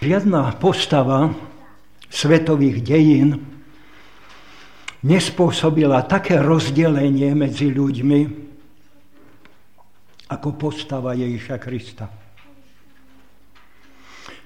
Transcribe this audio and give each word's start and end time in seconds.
Žiadna 0.00 0.56
postava 0.56 1.28
svetových 2.08 2.80
dejín 2.80 3.36
nespôsobila 5.04 6.00
také 6.08 6.40
rozdelenie 6.40 7.36
medzi 7.36 7.68
ľuďmi 7.68 8.20
ako 10.32 10.48
postava 10.56 11.12
Ježiša 11.12 11.56
Krista. 11.60 12.08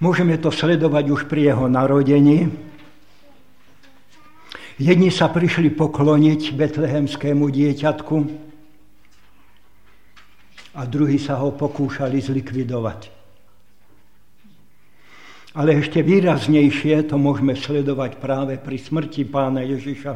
Môžeme 0.02 0.42
to 0.42 0.50
sledovať 0.50 1.14
už 1.14 1.20
pri 1.30 1.54
jeho 1.54 1.70
narodení. 1.70 2.50
Jedni 4.82 5.14
sa 5.14 5.30
prišli 5.30 5.70
pokloniť 5.70 6.50
betlehemskému 6.50 7.46
dieťatku 7.46 8.16
a 10.74 10.82
druhí 10.82 11.22
sa 11.22 11.38
ho 11.38 11.54
pokúšali 11.54 12.18
zlikvidovať. 12.18 13.13
Ale 15.54 15.78
ešte 15.78 16.02
výraznejšie 16.02 17.06
to 17.06 17.14
môžeme 17.14 17.54
sledovať 17.54 18.18
práve 18.18 18.58
pri 18.58 18.74
smrti 18.74 19.22
pána 19.22 19.62
Ježiša. 19.62 20.12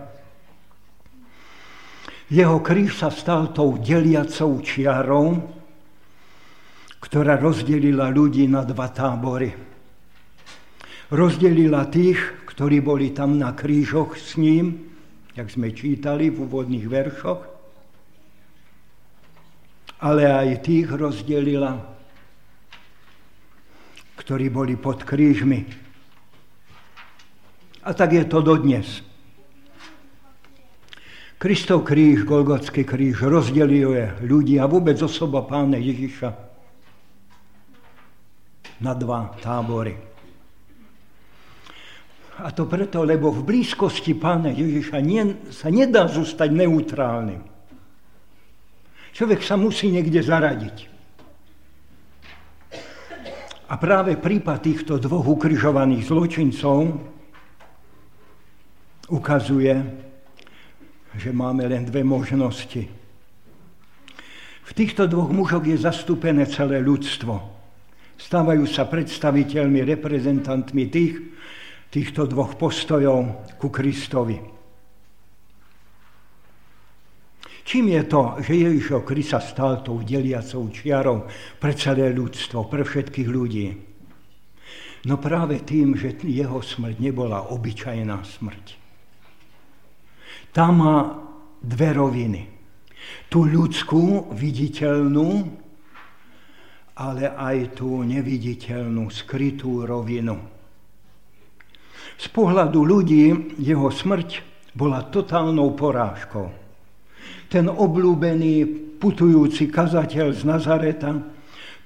Jeho 2.29 2.59
kríž 2.59 2.99
sa 2.99 3.09
stal 3.15 3.55
tou 3.55 3.79
deliacou 3.79 4.59
čiarou, 4.61 5.39
ktorá 6.99 7.39
rozdelila 7.39 8.11
ľudí 8.11 8.51
na 8.51 8.67
dva 8.67 8.91
tábory. 8.91 9.55
Rozdelila 11.09 11.87
tých, 11.87 12.19
ktorí 12.51 12.83
boli 12.83 13.15
tam 13.15 13.39
na 13.39 13.55
krížoch 13.55 14.19
s 14.19 14.37
ním, 14.37 14.91
jak 15.39 15.49
sme 15.49 15.71
čítali 15.71 16.35
v 16.35 16.51
úvodných 16.51 16.87
veršoch, 16.91 17.41
ale 20.03 20.27
aj 20.27 20.67
tých 20.67 20.91
rozdelila 20.91 21.98
ktorí 24.19 24.51
boli 24.51 24.75
pod 24.75 25.07
krížmi. 25.07 25.63
A 27.87 27.95
tak 27.95 28.19
je 28.19 28.27
to 28.27 28.43
dodnes. 28.43 29.07
Kristov 31.39 31.87
kríž, 31.87 32.27
Golgotský 32.27 32.83
kríž 32.83 33.23
rozdeluje 33.23 34.19
ľudí 34.27 34.59
a 34.59 34.67
vôbec 34.67 34.99
osoba 34.99 35.47
pána 35.47 35.79
Ježiša 35.79 36.35
na 38.83 38.93
dva 38.99 39.39
tábory. 39.39 39.95
A 42.43 42.51
to 42.51 42.67
preto, 42.67 43.07
lebo 43.07 43.31
v 43.31 43.47
blízkosti 43.47 44.19
pána 44.19 44.51
Ježiša 44.51 44.99
nie, 44.99 45.23
sa 45.55 45.71
nedá 45.71 46.11
zostať 46.11 46.51
neutrálnym. 46.51 47.43
Človek 49.15 49.43
sa 49.43 49.59
musí 49.59 49.91
niekde 49.91 50.23
zaradiť. 50.23 50.98
A 53.69 53.77
práve 53.77 54.17
prípad 54.17 54.65
týchto 54.65 54.97
dvoch 54.97 55.29
ukrižovaných 55.29 56.09
zločincov 56.09 56.89
ukazuje, 59.13 59.77
že 61.13 61.31
máme 61.37 61.69
len 61.69 61.85
dve 61.85 62.01
možnosti. 62.01 62.89
V 64.69 64.73
týchto 64.77 65.05
dvoch 65.05 65.29
mužoch 65.29 65.65
je 65.65 65.77
zastúpené 65.77 66.49
celé 66.49 66.81
ľudstvo. 66.81 67.41
Stávajú 68.17 68.65
sa 68.65 68.89
predstaviteľmi, 68.89 69.85
reprezentantmi 69.85 70.85
tých, 70.89 71.15
týchto 71.93 72.25
dvoch 72.29 72.57
postojov 72.57 73.49
ku 73.61 73.69
Kristovi. 73.69 74.58
Čím 77.69 77.93
je 77.93 78.03
to, 78.09 78.41
že 78.41 78.65
Ježišov 78.65 79.05
Krista 79.05 79.45
stal 79.45 79.85
tou 79.85 80.01
deliacou 80.01 80.73
čiarou 80.73 81.29
pre 81.61 81.77
celé 81.77 82.09
ľudstvo, 82.17 82.65
pre 82.65 82.81
všetkých 82.81 83.29
ľudí? 83.29 83.67
No 85.05 85.21
práve 85.21 85.61
tým, 85.61 85.93
že 85.93 86.17
jeho 86.25 86.65
smrť 86.65 86.97
nebola 86.97 87.53
obyčajná 87.53 88.25
smrť. 88.25 88.67
Tá 90.49 90.73
má 90.73 91.21
dve 91.61 91.93
roviny. 91.93 92.43
Tú 93.29 93.45
ľudskú, 93.45 94.33
viditeľnú, 94.33 95.29
ale 96.97 97.37
aj 97.37 97.77
tú 97.85 98.01
neviditeľnú, 98.01 99.13
skrytú 99.13 99.85
rovinu. 99.85 100.41
Z 102.17 102.33
pohľadu 102.33 102.81
ľudí 102.81 103.61
jeho 103.61 103.93
smrť 103.93 104.41
bola 104.73 105.05
totálnou 105.05 105.77
porážkou 105.77 106.68
ten 107.49 107.71
oblúbený 107.71 108.67
putujúci 109.01 109.73
kazateľ 109.73 110.27
z 110.35 110.43
Nazareta 110.45 111.17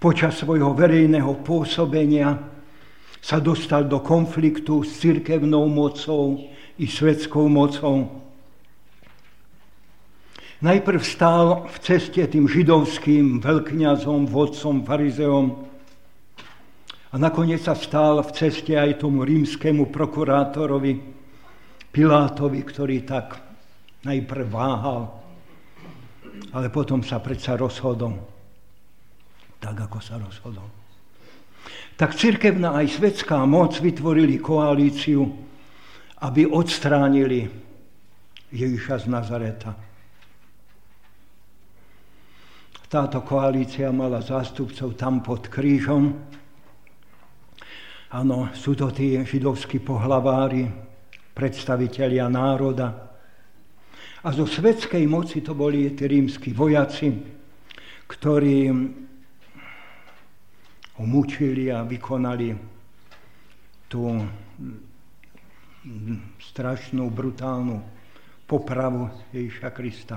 počas 0.03 0.43
svojho 0.43 0.75
verejného 0.75 1.45
pôsobenia 1.47 2.35
sa 3.23 3.39
dostal 3.39 3.87
do 3.87 4.03
konfliktu 4.03 4.83
s 4.83 4.99
cirkevnou 4.99 5.71
mocou 5.71 6.43
i 6.83 6.91
svetskou 6.91 7.47
mocou. 7.47 8.11
Najprv 10.63 11.01
stál 11.03 11.71
v 11.71 11.77
ceste 11.79 12.23
tým 12.27 12.51
židovským 12.51 13.39
veľkňazom, 13.39 14.27
vodcom, 14.27 14.83
farizeom 14.83 15.47
a 17.11 17.15
nakoniec 17.15 17.63
sa 17.63 17.79
stál 17.79 18.23
v 18.27 18.31
ceste 18.35 18.75
aj 18.75 18.99
tomu 19.03 19.23
rímskému 19.23 19.91
prokurátorovi 19.95 20.99
Pilátovi, 21.95 22.61
ktorý 22.67 23.07
tak 23.07 23.39
najprv 24.03 24.47
váhal 24.51 25.22
ale 26.53 26.73
potom 26.73 27.05
sa 27.05 27.21
predsa 27.21 27.57
rozhodol 27.57 28.33
tak, 29.63 29.79
ako 29.79 29.99
sa 30.03 30.19
rozhodol. 30.19 30.67
Tak 31.95 32.19
cirkevná 32.19 32.75
aj 32.83 32.99
svetská 32.99 33.47
moc 33.47 33.79
vytvorili 33.79 34.43
koalíciu, 34.43 35.23
aby 36.19 36.51
odstránili 36.51 37.47
Ježiša 38.51 38.95
z 38.99 39.07
Nazareta. 39.07 39.71
Táto 42.91 43.23
koalícia 43.23 43.89
mala 43.95 44.21
zástupcov 44.21 44.99
tam 44.99 45.23
pod 45.23 45.47
krížom. 45.47 46.13
Áno, 48.13 48.53
sú 48.53 48.77
to 48.77 48.93
tí 48.93 49.17
židovskí 49.17 49.81
pohlavári, 49.81 50.69
predstavitelia 51.33 52.29
národa, 52.29 53.12
a 54.23 54.31
zo 54.31 54.47
svetskej 54.47 55.03
moci 55.11 55.43
to 55.43 55.51
boli 55.51 55.91
tí 55.99 56.07
rímsky 56.07 56.55
vojaci, 56.55 57.11
ktorí 58.07 58.71
ho 60.95 61.03
mučili 61.03 61.75
a 61.75 61.83
vykonali 61.83 62.55
tú 63.91 64.23
strašnú, 66.39 67.11
brutálnu 67.11 67.83
popravu 68.47 69.11
Ježiša 69.35 69.69
Krista. 69.75 70.17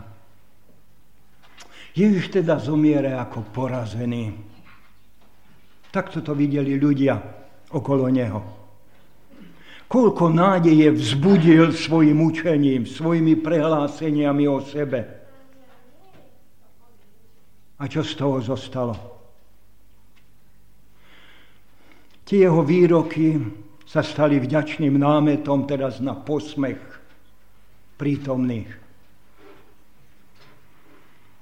Ježiš 1.98 2.30
teda 2.30 2.62
zomiere 2.62 3.18
ako 3.18 3.50
porazený. 3.50 4.38
Takto 5.90 6.22
to 6.22 6.38
videli 6.38 6.78
ľudia 6.78 7.18
okolo 7.74 8.06
neho 8.12 8.55
koľko 9.88 10.34
nádeje 10.34 10.92
vzbudil 10.92 11.72
svojim 11.74 12.18
učením, 12.22 12.90
svojimi 12.90 13.38
prehláseniami 13.40 14.46
o 14.50 14.60
sebe. 14.62 15.00
A 17.76 17.84
čo 17.92 18.02
z 18.02 18.14
toho 18.16 18.40
zostalo? 18.40 18.96
Tie 22.26 22.42
jeho 22.42 22.66
výroky 22.66 23.38
sa 23.86 24.02
stali 24.02 24.42
vďačným 24.42 24.98
námetom 24.98 25.70
teraz 25.70 26.02
na 26.02 26.18
posmech 26.18 26.82
prítomných. 28.02 28.72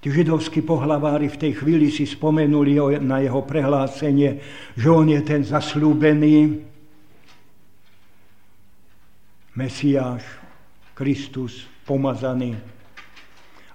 Tí 0.04 0.12
židovskí 0.12 0.60
pohlavári 0.68 1.32
v 1.32 1.40
tej 1.40 1.64
chvíli 1.64 1.88
si 1.88 2.04
spomenuli 2.04 2.76
na 3.00 3.24
jeho 3.24 3.40
prehlásenie, 3.48 4.44
že 4.76 4.88
on 4.92 5.08
je 5.08 5.22
ten 5.24 5.48
zaslúbený, 5.48 6.60
Mesiáš, 9.54 10.26
Kristus, 10.98 11.70
pomazaný. 11.86 12.58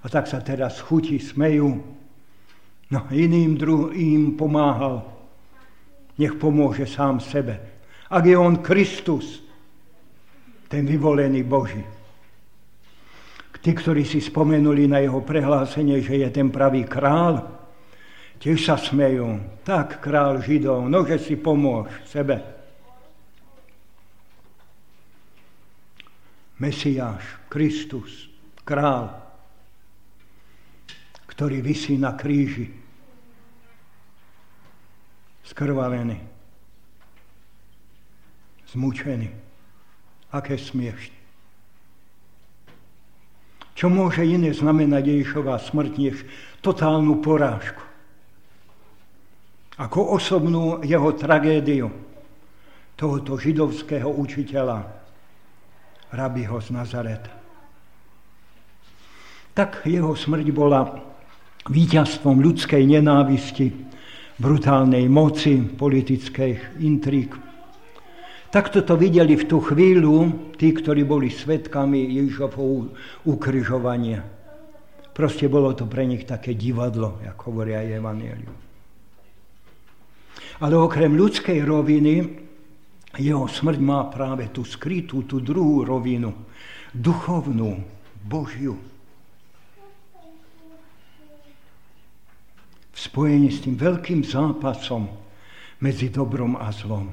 A 0.03 0.07
tak 0.11 0.27
sa 0.27 0.43
teraz 0.43 0.83
chutí, 0.83 1.23
smejú. 1.23 1.79
No 2.89 3.01
iným 3.15 3.55
druhým 3.55 4.35
pomáhal. 4.35 5.07
Nech 6.19 6.35
pomôže 6.35 6.87
sám 6.87 7.23
sebe. 7.23 7.63
Ak 8.11 8.27
je 8.27 8.35
on 8.35 8.59
Kristus, 8.59 9.45
ten 10.67 10.83
vyvolený 10.83 11.47
Boží. 11.47 11.85
Tí, 13.59 13.75
ktorí 13.75 14.07
si 14.07 14.23
spomenuli 14.23 14.87
na 14.87 15.03
jeho 15.03 15.19
prehlásenie, 15.21 15.99
že 15.99 16.23
je 16.23 16.29
ten 16.31 16.49
pravý 16.49 16.87
král, 16.87 17.43
tiež 18.39 18.65
sa 18.65 18.79
smejú. 18.79 19.61
Tak, 19.67 19.99
král 19.99 20.39
Židov, 20.39 20.87
nože 20.87 21.19
si 21.19 21.35
pomôž 21.35 21.91
sebe. 22.07 22.58
Mesiáš, 26.59 27.23
Kristus, 27.47 28.27
král, 28.67 29.15
ktorý 31.31 31.63
vysí 31.63 31.95
na 31.95 32.19
kríži, 32.19 32.75
skrvavený. 35.47 36.19
zmučený. 38.69 39.33
Aké 40.29 40.61
smiešne. 40.61 41.17
Čo 43.73 43.89
môže 43.89 44.27
iné 44.27 44.53
znamenať 44.53 45.09
Ježišová 45.09 45.57
smrť, 45.63 45.93
než 45.97 46.17
totálnu 46.61 47.23
porážku? 47.25 47.81
Ako 49.79 50.19
osobnú 50.19 50.83
jeho 50.83 51.15
tragédiu 51.15 51.89
tohoto 52.99 53.39
židovského 53.39 54.11
učiteľa, 54.11 54.98
rabiho 56.13 56.57
z 56.61 56.69
Nazareta. 56.73 57.33
Tak 59.53 59.85
jeho 59.85 60.15
smrť 60.15 60.47
bola 60.55 60.87
víťazstvom 61.67 62.39
ľudskej 62.39 62.87
nenávisti, 62.87 63.75
brutálnej 64.39 65.11
moci, 65.11 65.59
politických 65.59 66.81
intrík. 66.81 67.35
Takto 68.49 68.81
to 68.81 68.97
videli 68.97 69.37
v 69.37 69.45
tú 69.45 69.61
chvíľu 69.61 70.33
tí, 70.57 70.73
ktorí 70.73 71.05
boli 71.05 71.29
svetkami 71.29 72.17
Ježišovho 72.17 72.65
ukryžovania. 73.29 74.25
Proste 75.13 75.51
bolo 75.51 75.75
to 75.75 75.85
pre 75.85 76.07
nich 76.07 76.25
také 76.25 76.55
divadlo, 76.55 77.19
ako 77.27 77.43
hovoria 77.53 77.83
aj 77.83 77.99
Evangelium. 77.99 78.57
Ale 80.63 80.75
okrem 80.79 81.13
ľudskej 81.13 81.67
roviny, 81.67 82.15
jeho 83.19 83.51
smrť 83.51 83.79
má 83.83 84.07
práve 84.07 84.47
tú 84.55 84.63
skrytú, 84.63 85.27
tú 85.27 85.43
druhú 85.43 85.83
rovinu, 85.83 86.31
duchovnú, 86.95 87.83
Božiu. 88.23 88.79
V 92.95 92.99
spojení 92.99 93.51
s 93.51 93.63
tým 93.63 93.79
veľkým 93.79 94.23
zápasom 94.23 95.07
medzi 95.83 96.11
dobrom 96.11 96.59
a 96.59 96.71
zlom. 96.75 97.11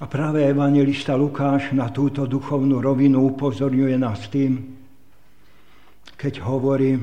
A 0.00 0.08
práve 0.08 0.40
evangelista 0.48 1.12
Lukáš 1.12 1.76
na 1.76 1.92
túto 1.92 2.24
duchovnú 2.24 2.80
rovinu 2.80 3.28
upozorňuje 3.36 3.96
nás 4.00 4.32
tým, 4.32 4.80
keď 6.16 6.40
hovorí 6.40 6.96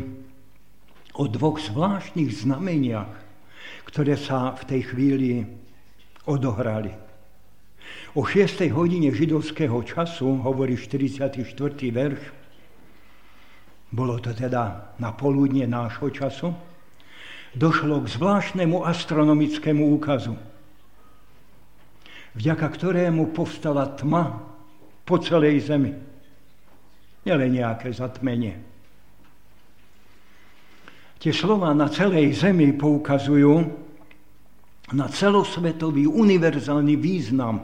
o 1.18 1.30
dvoch 1.30 1.62
zvláštnych 1.62 2.46
znameniach, 2.46 3.14
ktoré 3.86 4.18
sa 4.18 4.58
v 4.58 4.64
tej 4.66 4.82
chvíli 4.94 5.46
odohrali. 6.28 6.92
O 8.14 8.28
6. 8.28 8.68
hodine 8.76 9.10
židovského 9.16 9.80
času, 9.88 10.44
hovorí 10.44 10.76
44. 10.76 11.48
verš, 11.90 12.22
bolo 13.88 14.20
to 14.20 14.36
teda 14.36 14.94
na 15.00 15.16
poludne 15.16 15.64
nášho 15.64 16.12
času, 16.12 16.52
došlo 17.56 18.04
k 18.04 18.12
zvláštnemu 18.12 18.84
astronomickému 18.84 19.96
úkazu 19.96 20.36
vďaka 22.38 22.68
ktorému 22.70 23.34
povstala 23.34 23.90
tma 23.98 24.46
po 25.02 25.18
celej 25.18 25.74
zemi. 25.74 25.92
Nielen 27.26 27.58
nejaké 27.58 27.90
zatmenie. 27.92 28.56
Tie 31.18 31.34
slova 31.34 31.74
na 31.74 31.90
celej 31.90 32.38
zemi 32.38 32.78
poukazujú 32.78 33.66
na 34.96 35.12
celosvetový 35.12 36.08
univerzálny 36.08 36.96
význam 36.96 37.60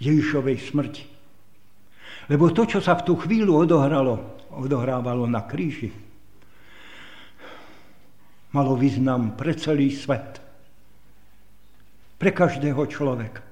Ježišovej 0.00 0.58
smrti. 0.72 1.04
Lebo 2.28 2.52
to, 2.52 2.64
čo 2.64 2.80
sa 2.80 2.96
v 2.96 3.04
tú 3.08 3.12
chvíľu 3.20 3.68
odohralo, 3.68 4.40
odohrávalo 4.52 5.28
na 5.28 5.44
kríži, 5.44 5.92
malo 8.52 8.76
význam 8.76 9.36
pre 9.36 9.52
celý 9.56 9.92
svet. 9.92 10.40
Pre 12.18 12.30
každého 12.32 12.82
človeka. 12.88 13.42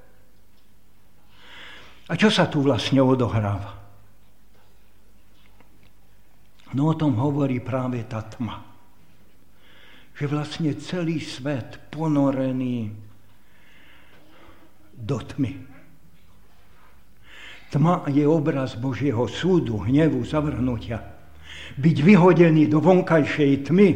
A 2.07 2.13
čo 2.15 2.31
sa 2.31 2.47
tu 2.47 2.63
vlastne 2.63 3.03
odohráva? 3.03 3.77
No 6.75 6.91
o 6.91 6.95
tom 6.95 7.15
hovorí 7.15 7.63
práve 7.63 8.03
tá 8.07 8.23
tma. 8.23 8.76
Že 10.17 10.25
vlastne 10.25 10.73
celý 10.81 11.21
svet 11.21 11.77
ponorený 11.93 12.89
do 14.97 15.17
tmy. 15.21 15.53
Tma 17.69 18.09
je 18.09 18.25
obraz 18.25 18.73
Božieho 18.79 19.29
súdu, 19.29 19.77
hnevu, 19.85 20.25
zavrhnutia. 20.25 21.03
Byť 21.77 21.97
vyhodený 22.01 22.65
do 22.71 22.81
vonkajšej 22.81 23.69
tmy 23.69 23.89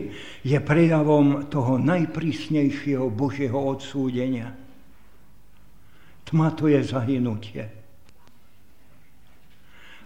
je 0.46 0.58
prejavom 0.62 1.50
toho 1.50 1.82
najprísnejšieho 1.82 3.10
Božieho 3.10 3.58
odsúdenia. 3.58 4.54
Tma 6.28 6.54
to 6.54 6.70
je 6.70 6.84
zahynutie. 6.84 7.64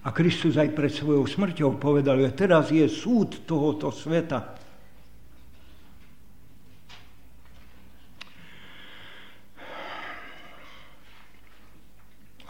A 0.05 0.13
Kristus 0.13 0.55
aj 0.61 0.69
pred 0.77 0.93
svojou 0.93 1.25
smrťou 1.25 1.81
povedal, 1.81 2.21
že 2.21 2.37
teraz 2.37 2.69
je 2.69 2.85
súd 2.85 3.49
tohoto 3.49 3.89
sveta. 3.89 4.53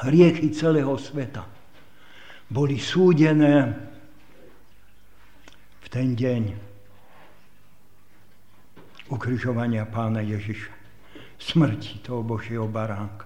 Hriechy 0.05 0.53
celého 0.53 0.93
sveta 1.01 1.41
boli 2.45 2.77
súdené 2.77 3.73
v 5.81 5.87
ten 5.89 6.13
deň 6.13 6.43
ukrižovania 9.09 9.89
pána 9.89 10.21
Ježiša. 10.21 10.73
Smrti 11.41 12.05
toho 12.05 12.21
Božieho 12.21 12.69
baránka. 12.69 13.25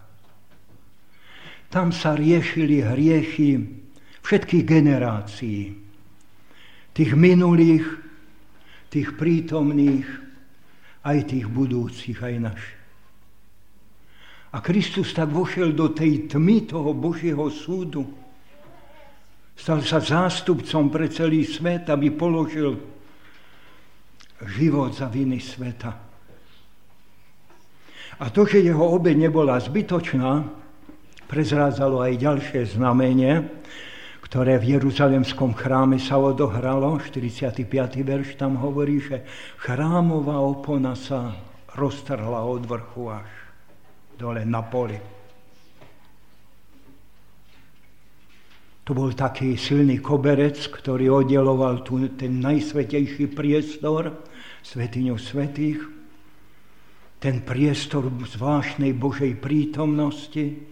Tam 1.70 1.94
sa 1.94 2.18
riešili 2.18 2.82
hriechy 2.82 3.60
všetkých 4.26 4.66
generácií. 4.66 5.76
Tých 6.96 7.12
minulých, 7.14 7.86
tých 8.90 9.14
prítomných, 9.20 10.08
aj 11.06 11.18
tých 11.28 11.46
budúcich, 11.46 12.18
aj 12.24 12.36
našich. 12.40 12.79
A 14.50 14.66
Kristus 14.66 15.14
tak 15.14 15.30
vošiel 15.30 15.78
do 15.78 15.94
tej 15.94 16.26
tmy 16.26 16.66
toho 16.66 16.90
Božieho 16.98 17.46
súdu. 17.54 18.02
Stal 19.54 19.86
sa 19.86 20.02
zástupcom 20.02 20.90
pre 20.90 21.06
celý 21.12 21.46
svet, 21.46 21.86
aby 21.92 22.10
položil 22.10 22.80
život 24.58 24.96
za 24.96 25.06
viny 25.12 25.38
sveta. 25.38 25.92
A 28.20 28.26
to, 28.34 28.48
že 28.48 28.66
jeho 28.66 28.84
obeď 28.84 29.30
nebola 29.30 29.60
zbytočná, 29.62 30.44
prezrádzalo 31.30 32.02
aj 32.02 32.14
ďalšie 32.20 32.62
znamenie, 32.74 33.46
ktoré 34.26 34.58
v 34.58 34.76
Jeruzalemskom 34.80 35.54
chráme 35.54 36.02
sa 36.02 36.18
odohralo, 36.18 36.98
45. 36.98 37.70
verš 38.02 38.36
tam 38.36 38.58
hovorí, 38.58 38.98
že 38.98 39.24
chrámová 39.62 40.42
opona 40.42 40.98
sa 40.98 41.38
roztrhla 41.78 42.44
od 42.44 42.66
vrchu 42.66 43.14
až 43.14 43.39
dole 44.20 44.44
na 44.44 44.60
poli. 44.68 45.00
To 48.84 48.92
bol 48.92 49.16
taký 49.16 49.56
silný 49.56 50.04
koberec, 50.04 50.60
ktorý 50.60 51.24
oddeloval 51.24 51.88
tu 51.88 52.04
ten 52.20 52.44
najsvetejší 52.44 53.32
priestor, 53.32 54.28
svetiňu 54.66 55.16
svetých, 55.16 55.80
ten 57.24 57.40
priestor 57.46 58.12
zvláštnej 58.12 58.92
Božej 58.92 59.40
prítomnosti, 59.40 60.68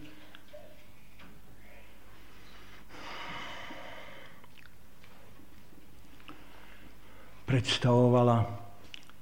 predstavovala 7.48 8.67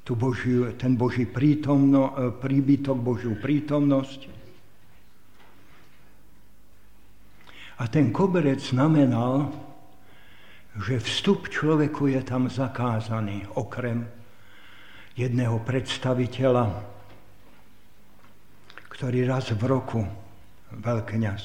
tu 0.05 0.13
Boží, 0.13 0.61
ten 0.77 0.93
Boží 0.93 1.25
prítomno, 1.25 2.13
e, 2.13 2.29
príbytok, 2.29 2.97
Božiu 3.01 3.33
prítomnosť. 3.41 4.29
A 7.81 7.83
ten 7.89 8.13
koberec 8.13 8.61
znamenal, 8.61 9.49
že 10.77 11.01
vstup 11.01 11.49
človeku 11.49 12.07
je 12.13 12.21
tam 12.21 12.45
zakázaný, 12.47 13.49
okrem 13.57 14.05
jedného 15.17 15.57
predstaviteľa, 15.65 16.85
ktorý 18.93 19.25
raz 19.25 19.49
v 19.51 19.63
roku, 19.65 20.05
veľkňaz, 20.69 21.43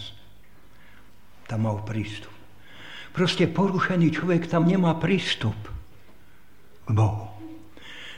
tam 1.48 1.64
mal 1.64 1.80
prístup. 1.82 2.30
Proste 3.10 3.48
porušený 3.50 4.14
človek 4.14 4.46
tam 4.46 4.68
nemá 4.68 4.94
prístup. 5.00 5.56
Bohu. 6.86 7.39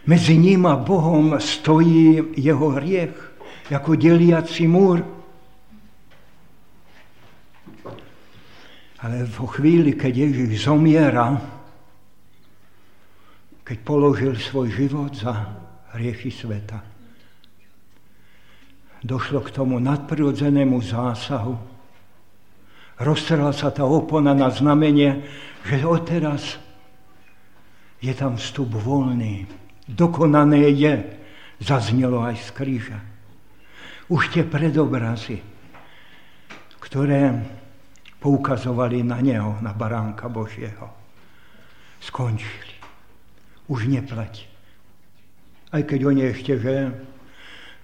Medzi 0.06 0.38
ním 0.38 0.66
a 0.66 0.76
Bohom 0.76 1.38
stojí 1.38 2.35
jeho 2.37 2.68
hriech 2.75 3.32
ako 3.73 3.97
deliaci 3.97 4.68
múr. 4.68 5.00
Ale 9.02 9.26
vo 9.26 9.47
chvíli, 9.50 9.97
keď 9.99 10.30
Ježiš 10.30 10.71
zomiera, 10.71 11.35
keď 13.66 13.78
položil 13.82 14.37
svoj 14.38 14.68
život 14.71 15.11
za 15.16 15.35
hriechy 15.97 16.30
sveta, 16.30 16.85
došlo 19.02 19.42
k 19.42 19.50
tomu 19.50 19.82
nadprirodzenému 19.82 20.78
zásahu. 20.78 21.59
Roztrhla 23.02 23.50
sa 23.50 23.75
tá 23.75 23.82
opona 23.82 24.30
na 24.30 24.47
znamenie, 24.52 25.26
že 25.66 25.82
odteraz 25.82 26.62
je 27.99 28.14
tam 28.14 28.38
vstup 28.38 28.71
voľný. 28.78 29.62
Dokonané 29.89 30.71
je, 30.73 30.95
zaznelo 31.59 32.23
aj 32.23 32.37
z 32.39 32.51
kríža. 32.55 32.99
Už 34.11 34.31
tie 34.35 34.47
predobrazy, 34.47 35.41
ktoré 36.83 37.33
poukazovali 38.23 39.03
na 39.03 39.19
neho, 39.19 39.59
na 39.59 39.75
baránka 39.75 40.31
Božieho, 40.31 40.91
skončili. 41.99 42.77
Už 43.67 43.87
neplatí. 43.91 44.47
Aj 45.73 45.83
keď 45.83 46.01
oni 46.05 46.23
ešte, 46.29 46.61
že 46.61 46.75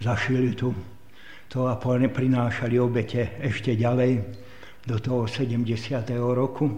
zašili 0.02 0.52
tu 0.54 0.74
to 1.48 1.64
a 1.64 1.80
prinášali 1.80 2.76
obete 2.76 3.40
ešte 3.40 3.72
ďalej 3.72 4.20
do 4.84 4.96
toho 5.00 5.24
70. 5.24 5.64
roku. 6.36 6.68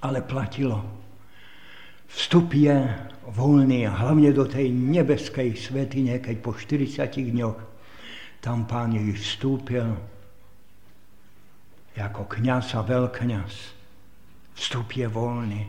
Ale 0.00 0.24
platilo. 0.24 1.07
Vstup 2.08 2.56
je 2.56 2.76
voľný, 3.28 3.84
hlavne 3.84 4.32
do 4.32 4.48
tej 4.48 4.72
nebeskej 4.72 5.52
svetine, 5.56 6.18
keď 6.18 6.36
po 6.40 6.56
40 6.56 7.04
dňoch 7.08 7.58
tam 8.40 8.64
pán 8.64 8.96
Ježiš 8.96 9.36
vstúpil 9.36 9.88
ako 11.98 12.30
kniaz 12.30 12.78
a 12.78 12.86
veľkňaz. 12.86 13.52
Vstup 14.54 14.94
je 14.94 15.06
voľný. 15.10 15.62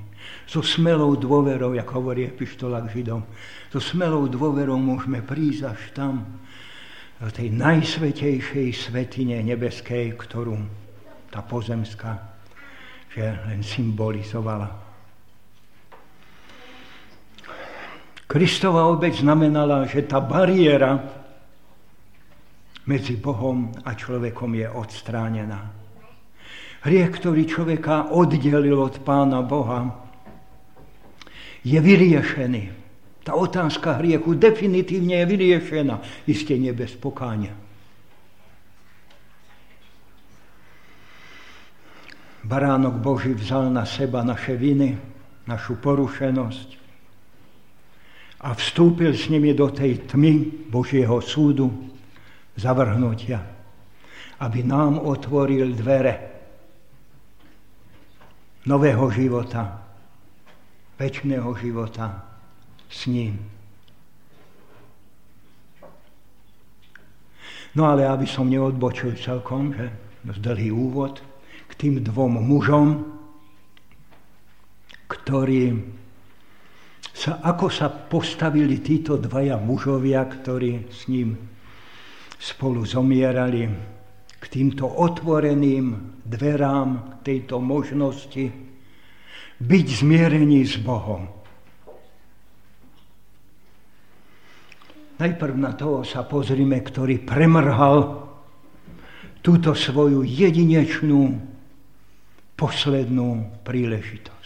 So 0.46 0.62
smelou 0.62 1.18
dôverou, 1.18 1.74
ako 1.74 1.94
hovorí 2.02 2.30
epištola 2.30 2.86
k 2.86 3.02
Židom, 3.02 3.22
so 3.74 3.82
smelou 3.82 4.30
dôverou 4.30 4.78
môžeme 4.78 5.26
prísť 5.26 5.74
až 5.74 5.82
tam, 5.94 6.14
do 7.20 7.28
tej 7.28 7.52
najsvetejšej 7.52 8.70
svetine 8.72 9.44
nebeskej, 9.44 10.16
ktorú 10.16 10.56
tá 11.28 11.44
pozemská, 11.44 12.16
že 13.12 13.36
len 13.50 13.60
symbolizovala. 13.60 14.89
Kristova 18.30 18.86
obeď 18.94 19.26
znamenala, 19.26 19.90
že 19.90 20.06
tá 20.06 20.22
bariéra 20.22 21.02
medzi 22.86 23.18
Bohom 23.18 23.74
a 23.82 23.98
človekom 23.98 24.54
je 24.54 24.70
odstránená. 24.70 25.74
Hriech, 26.86 27.10
ktorý 27.18 27.50
človeka 27.50 28.14
oddelil 28.14 28.78
od 28.78 29.02
Pána 29.02 29.42
Boha, 29.42 30.06
je 31.66 31.82
vyriešený. 31.82 32.64
Tá 33.26 33.34
otázka 33.34 33.98
hriechu 33.98 34.38
definitívne 34.38 35.26
je 35.26 35.26
vyriešená, 35.26 35.96
isté 36.30 36.62
nie 36.62 36.70
bez 36.70 36.94
pokáňa. 37.02 37.58
Baránok 42.46 42.94
Boží 43.02 43.34
vzal 43.34 43.74
na 43.74 43.90
seba 43.90 44.22
naše 44.22 44.54
viny, 44.54 44.96
našu 45.50 45.82
porušenosť 45.82 46.79
a 48.40 48.56
vstúpil 48.56 49.12
s 49.12 49.28
nimi 49.28 49.52
do 49.52 49.68
tej 49.68 50.08
tmy 50.08 50.68
Božieho 50.72 51.20
súdu, 51.20 51.92
zavrhnutia, 52.56 53.44
aby 54.40 54.64
nám 54.64 55.00
otvoril 55.00 55.76
dvere 55.76 56.16
nového 58.64 59.12
života, 59.12 59.84
väčšného 60.96 61.50
života, 61.60 62.30
s 62.90 63.06
ním. 63.06 63.38
No 67.78 67.86
ale 67.86 68.08
aby 68.08 68.26
som 68.26 68.50
neodbočil 68.50 69.14
celkom, 69.20 69.76
že 69.78 69.94
dlhý 70.26 70.74
úvod 70.74 71.22
k 71.70 71.72
tým 71.78 72.02
dvom 72.02 72.42
mužom, 72.42 73.06
ktorí 75.06 75.99
sa, 77.20 77.44
ako 77.44 77.68
sa 77.68 77.92
postavili 77.92 78.80
títo 78.80 79.20
dvaja 79.20 79.60
mužovia, 79.60 80.24
ktorí 80.24 80.88
s 80.88 81.12
ním 81.12 81.36
spolu 82.40 82.88
zomierali 82.88 83.68
k 84.40 84.46
týmto 84.48 84.88
otvoreným 84.88 86.16
dverám 86.24 87.20
tejto 87.28 87.60
možnosti 87.60 88.48
byť 89.60 89.86
zmierení 90.00 90.64
s 90.64 90.80
Bohom. 90.80 91.28
Najprv 95.20 95.56
na 95.60 95.76
toho 95.76 96.08
sa 96.08 96.24
pozrime, 96.24 96.80
ktorý 96.80 97.20
premrhal 97.20 98.24
túto 99.44 99.76
svoju 99.76 100.24
jedinečnú 100.24 101.36
poslednú 102.56 103.60
príležitosť. 103.68 104.39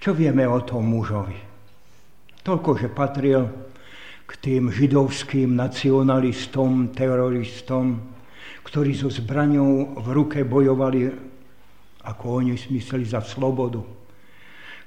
Čo 0.00 0.14
vieme 0.14 0.46
o 0.46 0.60
tom 0.62 0.86
mužovi? 0.86 1.38
Toľko, 2.46 2.70
že 2.78 2.88
patril 2.92 3.42
k 4.26 4.32
tým 4.38 4.70
židovským 4.70 5.54
nacionalistom, 5.54 6.94
teroristom, 6.94 8.14
ktorí 8.66 8.94
so 8.94 9.10
zbraňou 9.10 10.02
v 10.02 10.06
ruke 10.10 10.42
bojovali, 10.42 11.10
ako 12.06 12.24
oni 12.42 12.58
smysleli, 12.58 13.06
za 13.06 13.22
slobodu 13.22 13.82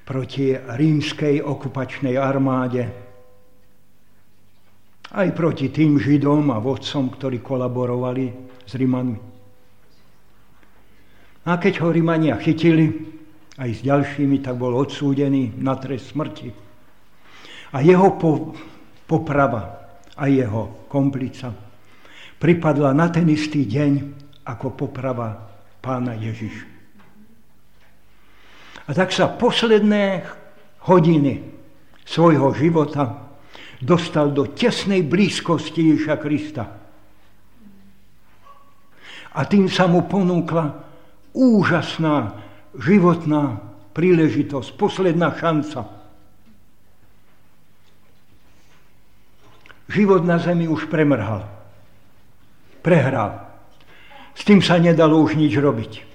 proti 0.09 0.57
rímskej 0.57 1.45
okupačnej 1.45 2.17
armáde, 2.17 3.09
aj 5.09 5.27
proti 5.37 5.69
tým 5.69 6.01
Židom 6.01 6.49
a 6.53 6.57
vodcom, 6.57 7.13
ktorí 7.13 7.41
kolaborovali 7.41 8.25
s 8.65 8.71
Rímanmi. 8.77 9.19
A 11.49 11.57
keď 11.57 11.81
ho 11.81 11.89
Rímania 11.89 12.37
chytili, 12.37 13.17
aj 13.59 13.69
s 13.75 13.81
ďalšími, 13.83 14.39
tak 14.39 14.55
bol 14.55 14.71
odsúdený 14.71 15.51
na 15.59 15.75
trest 15.75 16.15
smrti. 16.15 16.55
A 17.75 17.83
jeho 17.83 18.15
po, 18.15 18.55
poprava 19.03 19.91
a 20.15 20.31
jeho 20.31 20.87
komplica 20.87 21.51
pripadla 22.39 22.95
na 22.95 23.11
ten 23.11 23.27
istý 23.27 23.67
deň 23.67 23.91
ako 24.47 24.73
poprava 24.73 25.51
pána 25.83 26.15
Ježiša. 26.15 26.65
A 28.89 28.91
tak 28.95 29.13
sa 29.13 29.29
posledné 29.29 30.25
hodiny 30.89 31.45
svojho 32.07 32.49
života 32.57 33.29
dostal 33.77 34.33
do 34.33 34.49
tesnej 34.49 35.05
blízkosti 35.05 35.93
Ježa 35.93 36.17
Krista. 36.17 36.65
A 39.29 39.45
tým 39.45 39.69
sa 39.69 39.85
mu 39.85 40.09
ponúkla 40.09 40.73
úžasná 41.37 42.48
životná 42.77 43.63
príležitosť, 43.95 44.69
posledná 44.77 45.33
šanca. 45.33 45.89
Život 49.89 50.21
na 50.21 50.37
zemi 50.37 50.69
už 50.69 50.85
premrhal. 50.85 51.49
Prehral. 52.85 53.49
S 54.37 54.45
tým 54.45 54.61
sa 54.61 54.77
nedalo 54.77 55.17
už 55.25 55.33
nič 55.33 55.57
robiť 55.57 56.09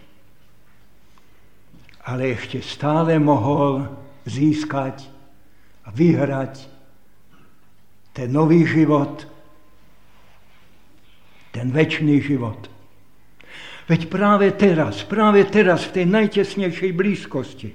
ale 2.04 2.36
ešte 2.36 2.60
stále 2.60 3.16
mohol 3.16 3.88
získať 4.28 5.08
a 5.84 5.88
vyhrať 5.88 6.68
ten 8.12 8.28
nový 8.28 8.68
život, 8.68 9.24
ten 11.50 11.72
väčší 11.72 12.20
život. 12.20 12.68
Veď 13.84 14.08
práve 14.08 14.48
teraz, 14.56 15.04
práve 15.04 15.44
teraz 15.44 15.84
v 15.92 16.00
tej 16.00 16.06
najtesnejšej 16.08 16.90
blízkosti 16.96 17.70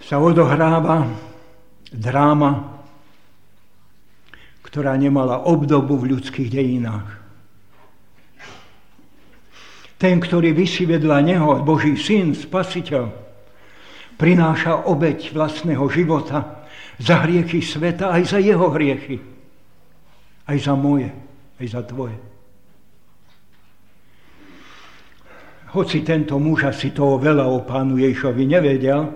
sa 0.00 0.16
odohráva 0.16 1.12
dráma, 1.92 2.80
ktorá 4.64 4.96
nemala 4.96 5.44
obdobu 5.44 6.00
v 6.00 6.16
ľudských 6.16 6.48
dejinách. 6.48 7.20
Ten, 10.00 10.18
ktorý 10.18 10.56
vysí 10.56 10.88
vedľa 10.88 11.18
neho, 11.22 11.60
Boží 11.62 11.94
syn, 12.00 12.32
spasiteľ, 12.32 13.12
prináša 14.16 14.88
obeď 14.88 15.30
vlastného 15.36 15.84
života 15.92 16.64
za 16.96 17.22
hriechy 17.22 17.60
sveta, 17.60 18.10
aj 18.10 18.34
za 18.34 18.38
jeho 18.40 18.72
hriechy. 18.72 19.20
Aj 20.48 20.58
za 20.58 20.74
moje, 20.74 21.12
aj 21.60 21.66
za 21.70 21.84
tvoje. 21.86 22.31
Hoci 25.72 26.04
tento 26.04 26.36
muž 26.36 26.68
asi 26.68 26.92
toho 26.92 27.16
veľa 27.16 27.48
o 27.48 27.64
pánu 27.64 27.96
Ježovi 27.96 28.44
nevedel, 28.44 29.08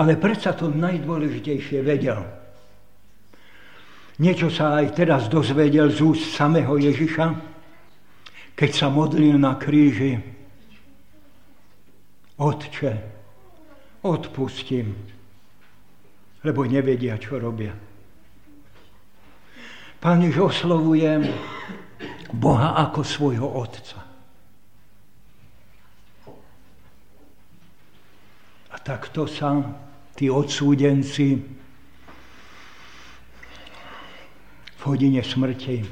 ale 0.00 0.16
predsa 0.16 0.56
to 0.56 0.72
najdôležitejšie 0.72 1.84
vedel. 1.84 2.24
Niečo 4.18 4.48
sa 4.48 4.80
aj 4.80 4.96
teraz 4.96 5.28
dozvedel 5.28 5.92
z 5.92 6.00
úst 6.02 6.34
samého 6.34 6.80
Ježiša, 6.80 7.26
keď 8.56 8.70
sa 8.72 8.88
modlil 8.88 9.36
na 9.36 9.54
kríži, 9.60 10.18
Otče, 12.38 12.94
odpustím 14.06 15.18
lebo 16.46 16.62
nevedia, 16.62 17.18
čo 17.18 17.38
robia. 17.38 17.74
Pán 19.98 20.22
Jež 20.22 20.38
oslovuje 20.38 21.18
Boha 22.32 22.76
ako 22.88 23.00
svojho 23.04 23.48
Otca. 23.48 24.00
A 28.68 28.76
takto 28.84 29.24
sa 29.24 29.56
tí 30.12 30.28
odsúdenci 30.28 31.40
v 34.78 34.82
hodine 34.84 35.24
smrti 35.24 35.82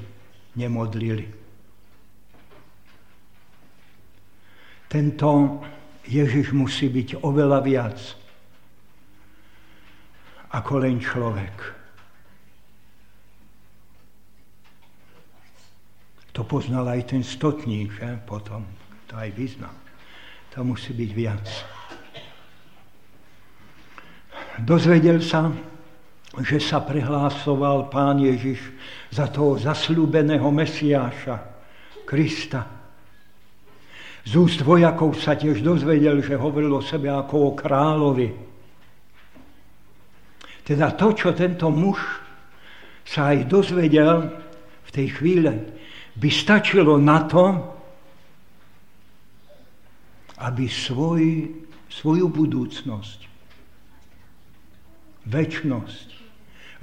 nemodlili. 0.61 1.26
Tento 4.87 5.61
Ježiš 6.07 6.55
musí 6.55 6.87
byť 6.87 7.21
oveľa 7.21 7.59
viac 7.66 7.99
ako 10.55 10.73
len 10.87 11.02
človek. 11.02 11.75
To 16.37 16.45
poznal 16.45 16.85
aj 16.85 17.16
ten 17.16 17.25
stotník, 17.25 17.97
že? 17.97 18.21
potom 18.28 18.61
to 19.09 19.16
aj 19.16 19.33
vyznal. 19.33 19.73
To 20.52 20.69
musí 20.69 20.93
byť 20.93 21.11
viac. 21.16 21.47
Dozvedel 24.61 25.25
sa, 25.25 25.49
že 26.45 26.61
sa 26.61 26.85
prehlásoval 26.85 27.88
Pán 27.88 28.21
Ježiš 28.21 28.61
za 29.09 29.33
toho 29.33 29.57
zasľúbeného 29.57 30.45
Mesiáša, 30.52 31.40
Krista. 32.05 32.69
Z 34.28 34.33
úst 34.37 34.61
vojakov 34.61 35.16
sa 35.16 35.40
tiež 35.40 35.64
dozvedel, 35.64 36.21
že 36.21 36.37
hovoril 36.37 36.76
o 36.76 36.85
sebe 36.85 37.09
ako 37.09 37.35
o 37.37 37.50
královi. 37.57 38.28
Teda 40.66 40.93
to, 40.93 41.16
čo 41.16 41.33
tento 41.33 41.73
muž 41.73 42.00
sa 43.09 43.33
aj 43.33 43.49
dozvedel 43.49 44.28
v 44.85 44.90
tej 44.90 45.07
chvíle, 45.16 45.52
by 46.16 46.30
stačilo 46.32 46.96
na 46.96 47.28
to, 47.28 47.44
aby 50.40 50.68
svoj, 50.68 51.49
svoju 51.88 52.26
budúcnosť, 52.28 53.20
väčnosť 55.28 56.08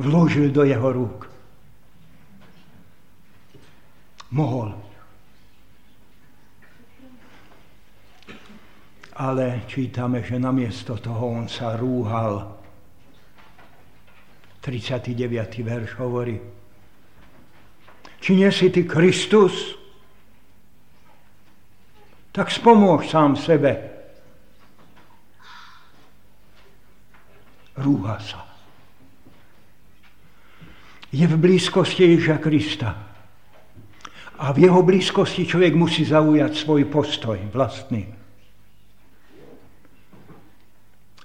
vložil 0.02 0.50
do 0.50 0.66
jeho 0.66 0.90
rúk. 0.90 1.30
Mohol. 4.34 4.74
Ale 9.14 9.62
čítame, 9.70 10.26
že 10.26 10.42
namiesto 10.42 10.98
toho 10.98 11.38
on 11.38 11.46
sa 11.46 11.78
rúhal. 11.78 12.58
39. 14.66 15.14
verš 15.62 15.94
hovorí. 16.02 16.63
Či 18.24 18.40
nie 18.40 18.48
si 18.56 18.72
ty 18.72 18.88
Kristus? 18.88 19.76
Tak 22.32 22.48
spomôž 22.48 23.12
sám 23.12 23.36
sebe. 23.36 23.92
Rúha 27.76 28.16
sa 28.24 28.54
je 31.14 31.26
v 31.30 31.36
blízkosti 31.38 32.18
Ježa 32.18 32.42
Krista. 32.42 32.98
A 34.42 34.50
v 34.50 34.66
jeho 34.66 34.82
blízkosti 34.82 35.46
človek 35.46 35.78
musí 35.78 36.02
zaujať 36.10 36.52
svoj 36.58 36.90
postoj 36.90 37.38
vlastný. 37.54 38.10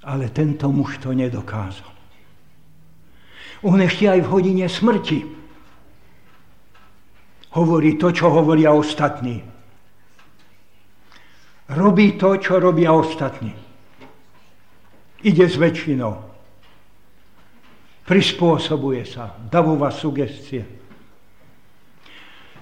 Ale 0.04 0.28
tento 0.28 0.68
muž 0.68 1.00
to 1.00 1.16
nedokázal. 1.16 1.88
On 3.64 3.80
ešte 3.80 4.06
aj 4.06 4.20
v 4.22 4.30
hodine 4.30 4.68
smrti 4.68 5.37
hovorí 7.54 7.96
to, 7.96 8.12
čo 8.12 8.28
hovoria 8.28 8.72
ostatní. 8.74 9.44
Robí 11.68 12.16
to, 12.16 12.36
čo 12.40 12.60
robia 12.60 12.92
ostatní. 12.92 13.52
Ide 15.24 15.44
s 15.48 15.56
väčšinou 15.60 16.28
prispôsobuje 18.08 19.04
sa, 19.04 19.36
davová 19.52 19.92
sugestie. 19.92 20.64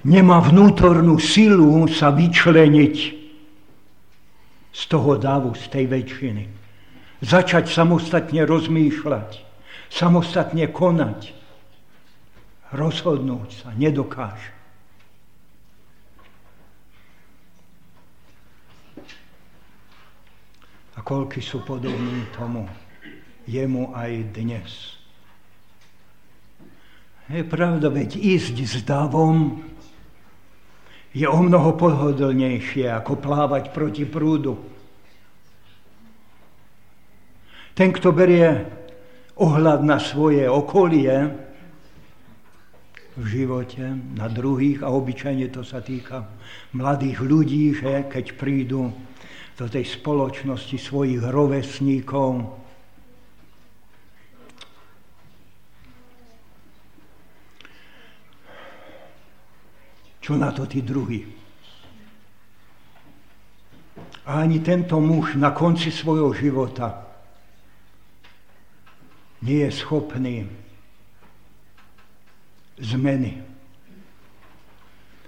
Nemá 0.02 0.42
vnútornú 0.42 1.22
silu 1.22 1.86
sa 1.86 2.10
vyčleniť 2.10 2.96
z 4.74 4.82
toho 4.90 5.14
davu, 5.14 5.54
z 5.54 5.64
tej 5.70 5.84
väčšiny. 5.86 6.44
Začať 7.22 7.70
samostatne 7.70 8.42
rozmýšľať, 8.42 9.30
samostatne 9.86 10.66
konať, 10.66 11.30
rozhodnúť 12.74 13.50
sa, 13.54 13.70
nedokáže. 13.78 14.55
Koľky 21.06 21.38
sú 21.38 21.62
podobní 21.62 22.26
tomu, 22.34 22.66
jemu 23.46 23.94
aj 23.94 24.10
dnes. 24.34 24.98
Je 27.30 27.46
pravda, 27.46 27.86
veď 27.86 28.18
ísť 28.18 28.56
s 28.66 28.82
davom 28.82 29.62
je 31.14 31.26
o 31.30 31.38
mnoho 31.38 31.78
pohodlnejšie, 31.78 32.90
ako 32.90 33.22
plávať 33.22 33.70
proti 33.70 34.02
prúdu. 34.02 34.58
Ten, 37.78 37.94
kto 37.94 38.10
berie 38.10 38.66
ohľad 39.38 39.86
na 39.86 40.02
svoje 40.02 40.50
okolie 40.50 41.30
v 43.14 43.24
živote, 43.30 43.94
na 44.18 44.26
druhých, 44.26 44.82
a 44.82 44.90
obyčajne 44.90 45.54
to 45.54 45.62
sa 45.62 45.78
týka 45.78 46.26
mladých 46.74 47.22
ľudí, 47.22 47.78
že 47.78 48.10
keď 48.10 48.34
prídu 48.34 48.90
do 49.56 49.66
tej 49.66 49.84
spoločnosti 49.88 50.76
svojich 50.76 51.24
rovesníkov, 51.24 52.64
Čo 60.26 60.34
na 60.34 60.50
to 60.50 60.66
tí 60.66 60.82
druhí? 60.82 61.22
A 64.26 64.42
ani 64.42 64.58
tento 64.58 64.98
muž 64.98 65.38
na 65.38 65.54
konci 65.54 65.94
svojho 65.94 66.34
života 66.34 67.06
nie 69.38 69.62
je 69.62 69.70
schopný 69.70 70.50
zmeny. 72.82 73.38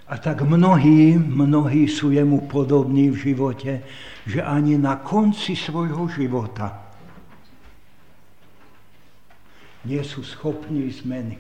A 0.09 0.17
tak 0.17 0.41
mnohí, 0.41 1.21
mnohí 1.21 1.85
sú 1.85 2.09
jemu 2.09 2.49
podobní 2.49 3.13
v 3.13 3.33
živote, 3.33 3.85
že 4.25 4.41
ani 4.41 4.81
na 4.81 4.97
konci 5.05 5.53
svojho 5.53 6.09
života 6.09 6.89
nie 9.85 10.01
sú 10.01 10.25
schopní 10.25 10.89
zmeny 10.93 11.37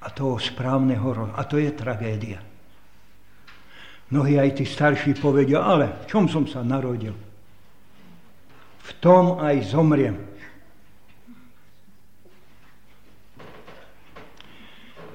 a 0.00 0.08
toho 0.12 0.40
správneho. 0.40 1.32
A 1.36 1.44
to 1.44 1.60
je 1.60 1.72
tragédia. 1.72 2.40
Mnohí 4.10 4.40
aj 4.40 4.60
tí 4.60 4.64
starší 4.66 5.16
povedia, 5.16 5.62
ale 5.62 6.02
v 6.02 6.04
čom 6.08 6.24
som 6.26 6.44
sa 6.44 6.64
narodil? 6.66 7.14
V 8.80 8.90
tom 8.98 9.38
aj 9.38 9.70
zomriem. 9.70 10.29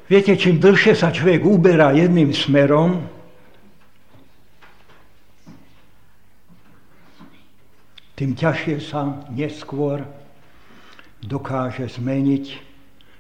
Viete, 0.06 0.38
čím 0.38 0.62
dlhšie 0.62 0.94
sa 0.94 1.10
človek 1.10 1.42
uberá 1.42 1.90
jedným 1.90 2.30
smerom, 2.30 3.10
tým 8.14 8.32
ťažšie 8.38 8.76
sa 8.86 9.26
neskôr 9.34 10.06
dokáže 11.26 11.90
zmeniť 11.90 12.66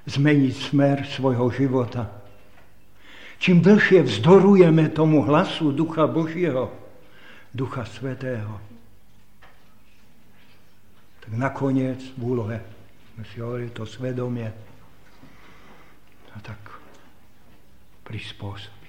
zmeniť 0.06 0.54
smer 0.54 0.98
svojho 1.10 1.50
života. 1.50 2.06
Čím 3.41 3.62
dlhšie 3.62 4.06
vzdorujeme 4.06 4.89
tomu 4.93 5.26
hlasu 5.26 5.74
Ducha 5.74 6.08
Božieho, 6.08 6.71
Ducha 7.52 7.84
Svetého, 7.89 8.62
tak 11.26 11.32
nakoniec 11.34 12.00
v 12.15 12.21
úlohe, 12.21 12.58
sme 13.17 13.24
si 13.34 13.41
hovorili, 13.41 13.74
to 13.74 13.84
svedomie 13.84 14.50
a 16.32 16.38
tak 16.39 16.75
prispôsobí. 18.06 18.86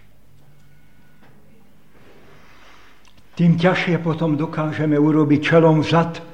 Tým 3.37 3.61
ťažšie 3.61 4.01
potom 4.01 4.37
dokážeme 4.37 4.97
urobiť 4.97 5.41
čelom 5.45 5.85
vzad, 5.85 6.25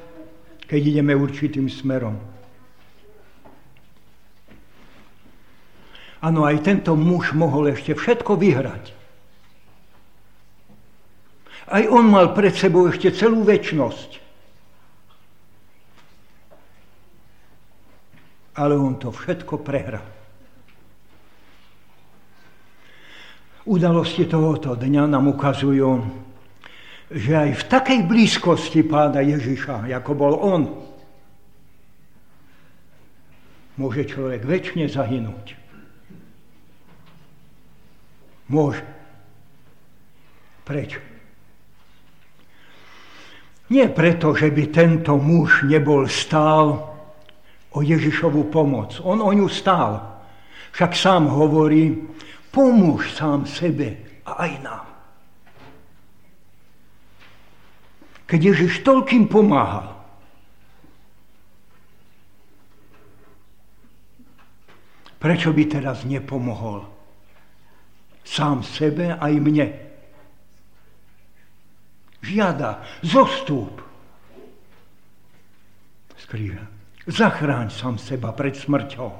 keď 0.70 0.80
ideme 0.86 1.18
určitým 1.18 1.66
smerom. 1.66 2.14
Áno, 6.22 6.46
aj 6.46 6.62
tento 6.62 6.94
muž 6.94 7.34
mohol 7.34 7.74
ešte 7.74 7.98
všetko 7.98 8.38
vyhrať. 8.38 8.94
Aj 11.66 11.82
on 11.90 12.06
mal 12.06 12.30
pred 12.30 12.54
sebou 12.54 12.86
ešte 12.86 13.10
celú 13.10 13.42
väčnosť. 13.42 14.22
Ale 18.54 18.78
on 18.78 18.94
to 19.02 19.10
všetko 19.10 19.58
prehral. 19.66 20.21
Udalosti 23.62 24.26
tohoto 24.26 24.74
dňa 24.74 25.06
nám 25.06 25.30
ukazujú, 25.38 26.02
že 27.14 27.32
aj 27.36 27.50
v 27.62 27.62
takej 27.70 28.00
blízkosti 28.10 28.82
páda 28.82 29.22
Ježiša, 29.22 29.86
ako 29.86 30.10
bol 30.18 30.34
on, 30.34 30.62
môže 33.78 34.02
človek 34.10 34.42
väčšine 34.42 34.90
zahynúť. 34.90 35.54
Môže. 38.50 38.82
Prečo? 40.66 40.98
Nie 43.72 43.88
preto, 43.88 44.36
že 44.36 44.52
by 44.52 44.64
tento 44.68 45.16
muž 45.16 45.64
nebol 45.64 46.04
stál 46.10 46.92
o 47.72 47.78
Ježišovu 47.80 48.52
pomoc. 48.52 49.00
On 49.00 49.16
o 49.22 49.30
ňu 49.32 49.48
stál. 49.48 50.20
Však 50.76 50.92
sám 50.92 51.32
hovorí, 51.32 52.04
pomôž 52.52 53.16
sám 53.16 53.48
sebe 53.48 53.96
a 54.28 54.44
aj 54.44 54.52
nám. 54.60 54.86
Keď 58.28 58.40
Ježiš 58.52 58.84
toľkým 58.84 59.28
pomáhal, 59.28 59.92
prečo 65.16 65.52
by 65.52 65.64
teraz 65.68 66.04
nepomohol 66.04 66.88
sám 68.24 68.64
sebe 68.64 69.16
aj 69.16 69.32
mne? 69.36 69.66
Žiada, 72.22 72.86
zostúp 73.02 73.82
z 76.14 76.24
kríža. 76.30 76.64
Zachráň 77.02 77.74
sám 77.74 77.98
seba 77.98 78.30
pred 78.30 78.54
smrťou. 78.54 79.10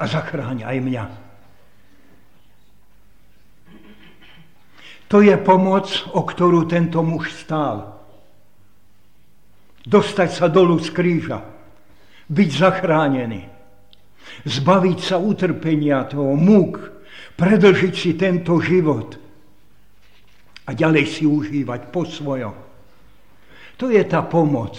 A 0.00 0.04
zachráň 0.10 0.66
aj 0.66 0.78
mňa. 0.82 1.29
To 5.10 5.18
je 5.18 5.34
pomoc, 5.42 5.90
o 6.14 6.22
ktorú 6.22 6.70
tento 6.70 7.02
muž 7.02 7.34
stál. 7.34 7.98
Dostať 9.82 10.30
sa 10.30 10.46
dolu 10.46 10.78
z 10.78 10.88
kríža, 10.94 11.42
byť 12.30 12.50
zachránený, 12.54 13.42
zbaviť 14.46 14.98
sa 15.02 15.18
utrpenia 15.18 16.06
toho 16.06 16.38
múk, 16.38 16.78
predlžiť 17.34 17.94
si 17.96 18.14
tento 18.14 18.62
život 18.62 19.18
a 20.62 20.70
ďalej 20.70 21.04
si 21.10 21.26
užívať 21.26 21.90
po 21.90 22.06
svojom. 22.06 22.54
To 23.82 23.90
je 23.90 24.02
tá 24.06 24.22
pomoc, 24.22 24.78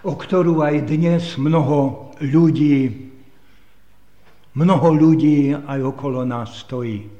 o 0.00 0.16
ktorú 0.16 0.64
aj 0.64 0.88
dnes 0.88 1.36
mnoho 1.36 2.14
ľudí, 2.24 3.12
mnoho 4.56 4.88
ľudí 4.96 5.52
aj 5.52 5.80
okolo 5.84 6.24
nás 6.24 6.64
stojí. 6.64 7.19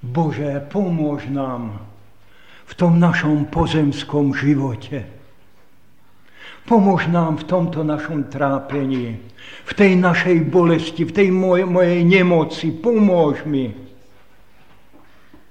Bože, 0.00 0.64
pomôž 0.72 1.28
nám 1.28 1.84
v 2.64 2.72
tom 2.72 2.96
našom 2.96 3.52
pozemskom 3.52 4.32
živote. 4.32 5.04
Pomôž 6.64 7.10
nám 7.10 7.40
v 7.40 7.48
tomto 7.50 7.84
našom 7.84 8.32
trápení, 8.32 9.20
v 9.66 9.72
tej 9.74 9.98
našej 9.98 10.46
bolesti, 10.48 11.04
v 11.04 11.12
tej 11.12 11.28
moj, 11.28 11.68
mojej 11.68 12.00
nemoci. 12.04 12.72
Pomôž 12.72 13.44
mi. 13.44 13.74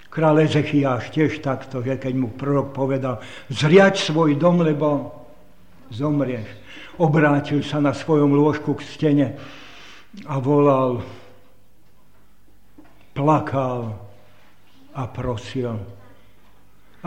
Král 0.09 0.41
Ezechiáš 0.41 1.13
tiež 1.13 1.45
takto, 1.45 1.85
že 1.85 2.01
keď 2.01 2.13
mu 2.17 2.33
prorok 2.33 2.73
povedal, 2.73 3.21
zriaď 3.53 3.99
svoj 4.01 4.33
dom, 4.33 4.65
lebo 4.65 5.13
zomrieš. 5.93 6.49
Obrátil 6.97 7.61
sa 7.61 7.77
na 7.77 7.93
svojom 7.93 8.33
lôžku 8.33 8.73
k 8.73 8.81
stene 8.81 9.27
a 10.25 10.41
volal, 10.41 11.05
plakal, 13.13 14.08
a 14.99 15.07
prosil, 15.07 15.79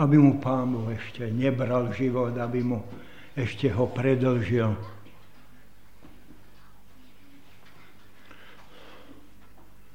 aby 0.01 0.17
mu 0.17 0.41
Pán 0.41 0.73
Boh 0.73 0.89
ešte 0.89 1.29
nebral 1.29 1.93
život, 1.93 2.33
aby 2.33 2.65
mu 2.65 2.81
ešte 3.37 3.69
ho 3.69 3.85
predlžil. 3.85 4.73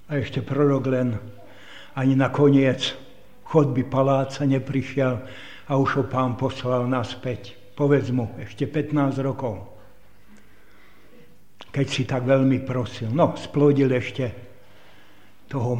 A 0.08 0.10
ešte 0.14 0.40
prorok 0.40 0.84
len 0.88 1.18
ani 1.98 2.14
na 2.14 2.30
koniec 2.30 2.94
chodby 3.50 3.82
paláca 3.90 4.46
neprišiel 4.46 5.18
a 5.68 5.72
už 5.76 6.00
ho 6.00 6.04
pán 6.06 6.38
poslal 6.38 6.88
naspäť. 6.88 7.58
Povedz 7.76 8.08
mu, 8.14 8.32
ešte 8.40 8.64
15 8.64 9.20
rokov. 9.20 9.68
Keď 11.68 11.86
si 11.86 12.02
tak 12.08 12.24
veľmi 12.24 12.64
prosil. 12.64 13.12
No, 13.12 13.36
splodil 13.36 13.92
ešte 13.92 14.32
toho 15.50 15.76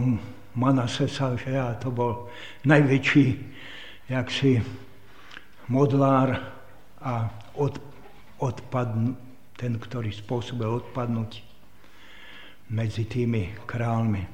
Manasesa, 0.58 1.38
že 1.38 1.54
ja 1.54 1.78
to 1.78 1.94
bol 1.94 2.26
najväčší 2.66 3.26
jaksi 4.10 4.58
modlár 5.70 6.34
a 6.98 7.30
od, 7.54 7.78
odpadn, 8.42 9.14
ten, 9.54 9.78
ktorý 9.78 10.10
spôsobil 10.10 10.66
odpadnúť 10.66 11.46
medzi 12.74 13.06
tými 13.06 13.54
králmi. 13.70 14.26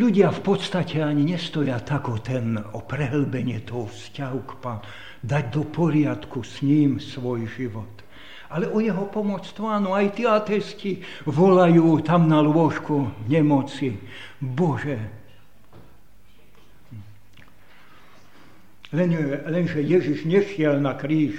Ľudia 0.00 0.32
v 0.32 0.40
podstate 0.40 1.04
ani 1.04 1.36
nestoja 1.36 1.76
tako 1.84 2.24
ten 2.24 2.56
o 2.56 2.80
prehlbenie 2.80 3.60
toho 3.68 3.90
vzťahu 3.90 4.40
k 4.48 4.52
pán, 4.62 4.80
dať 5.20 5.44
do 5.52 5.62
poriadku 5.68 6.40
s 6.40 6.64
ním 6.64 6.96
svoj 6.96 7.44
život 7.52 7.99
ale 8.50 8.66
o 8.66 8.82
jeho 8.82 9.06
pomoctvo, 9.06 9.70
áno, 9.70 9.94
aj 9.94 10.06
tí 10.18 10.26
atesti 10.26 10.98
volajú 11.22 12.02
tam 12.02 12.26
na 12.26 12.42
lôžku 12.42 13.06
v 13.06 13.26
nemoci. 13.30 13.94
Bože, 14.42 15.20
Len, 18.90 19.14
lenže 19.46 19.78
Ježiš 19.86 20.26
nešiel 20.26 20.82
na 20.82 20.98
kríž 20.98 21.38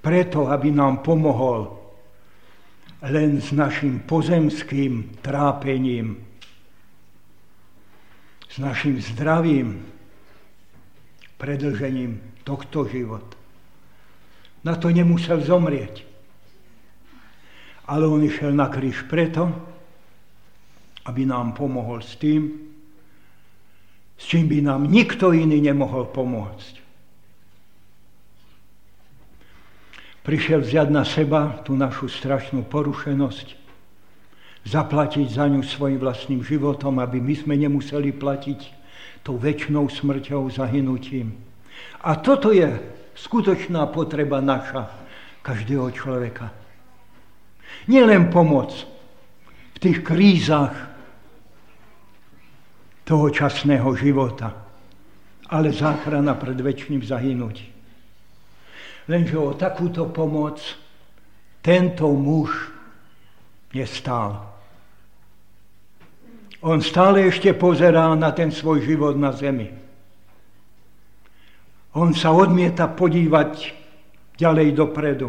preto, 0.00 0.48
aby 0.48 0.72
nám 0.72 1.04
pomohol 1.04 1.76
len 3.04 3.36
s 3.36 3.52
našim 3.52 4.00
pozemským 4.08 5.20
trápením, 5.20 6.24
s 8.48 8.56
našim 8.56 8.96
zdravím, 9.12 9.84
predlžením 11.36 12.22
tohto 12.46 12.88
života. 12.88 13.41
Na 14.62 14.78
to 14.78 14.94
nemusel 14.94 15.42
zomrieť. 15.42 16.06
Ale 17.90 18.06
on 18.06 18.22
išiel 18.22 18.54
na 18.54 18.70
kríž 18.70 19.10
preto, 19.10 19.50
aby 21.02 21.26
nám 21.26 21.58
pomohol 21.58 21.98
s 21.98 22.14
tým, 22.14 22.70
s 24.14 24.24
čím 24.30 24.46
by 24.46 24.62
nám 24.62 24.86
nikto 24.86 25.34
iný 25.34 25.58
nemohol 25.58 26.06
pomôcť. 26.14 26.78
Prišiel 30.22 30.62
vziať 30.62 30.88
na 30.94 31.02
seba 31.02 31.58
tú 31.66 31.74
našu 31.74 32.06
strašnú 32.06 32.62
porušenosť, 32.70 33.58
zaplatiť 34.62 35.26
za 35.26 35.50
ňu 35.50 35.66
svojim 35.66 35.98
vlastným 35.98 36.46
životom, 36.46 37.02
aby 37.02 37.18
my 37.18 37.34
sme 37.34 37.58
nemuseli 37.58 38.14
platiť 38.14 38.60
tou 39.26 39.34
väčšnou 39.34 39.90
smrťou, 39.90 40.46
zahynutím. 40.54 41.34
A 42.06 42.14
toto 42.14 42.54
je 42.54 42.70
skutočná 43.14 43.86
potreba 43.90 44.40
naša, 44.40 44.88
každého 45.42 45.90
človeka. 45.90 46.50
Nielen 47.90 48.30
pomoc 48.30 48.72
v 49.74 49.78
tých 49.82 49.98
krízach 50.06 50.74
toho 53.02 53.26
časného 53.28 53.90
života, 53.98 54.54
ale 55.50 55.74
záchrana 55.74 56.38
pred 56.38 56.56
väčšným 56.56 57.02
zahynutím. 57.02 57.72
Lenže 59.10 59.34
o 59.34 59.58
takúto 59.58 60.06
pomoc 60.14 60.62
tento 61.58 62.06
muž 62.14 62.70
nestál. 63.74 64.52
On 66.62 66.78
stále 66.78 67.26
ešte 67.26 67.50
pozerá 67.58 68.14
na 68.14 68.30
ten 68.30 68.54
svoj 68.54 68.86
život 68.86 69.18
na 69.18 69.34
zemi. 69.34 69.81
On 71.92 72.08
sa 72.16 72.32
odmieta 72.32 72.88
podívať 72.88 73.76
ďalej 74.40 74.68
dopredu. 74.72 75.28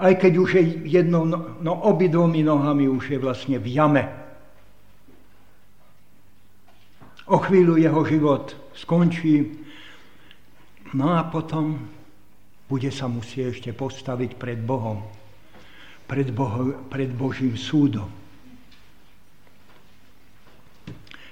Aj 0.00 0.12
keď 0.16 0.32
už 0.40 0.50
je 0.58 0.64
jednou, 0.90 1.28
no, 1.28 1.60
no 1.60 1.72
obidvomi 1.86 2.40
nohami 2.40 2.88
už 2.88 3.14
je 3.14 3.18
vlastne 3.20 3.60
v 3.60 3.68
jame. 3.68 4.04
O 7.28 7.38
chvíľu 7.40 7.76
jeho 7.80 8.02
život 8.04 8.56
skončí, 8.74 9.60
no 10.92 11.14
a 11.14 11.24
potom 11.24 11.88
bude 12.68 12.90
sa 12.90 13.06
musieť 13.06 13.60
ešte 13.60 13.70
postaviť 13.76 14.34
pred 14.40 14.58
Bohom, 14.60 15.04
pred, 16.08 16.28
Boho, 16.32 16.84
pred 16.88 17.12
Božím 17.12 17.54
súdom. 17.54 18.08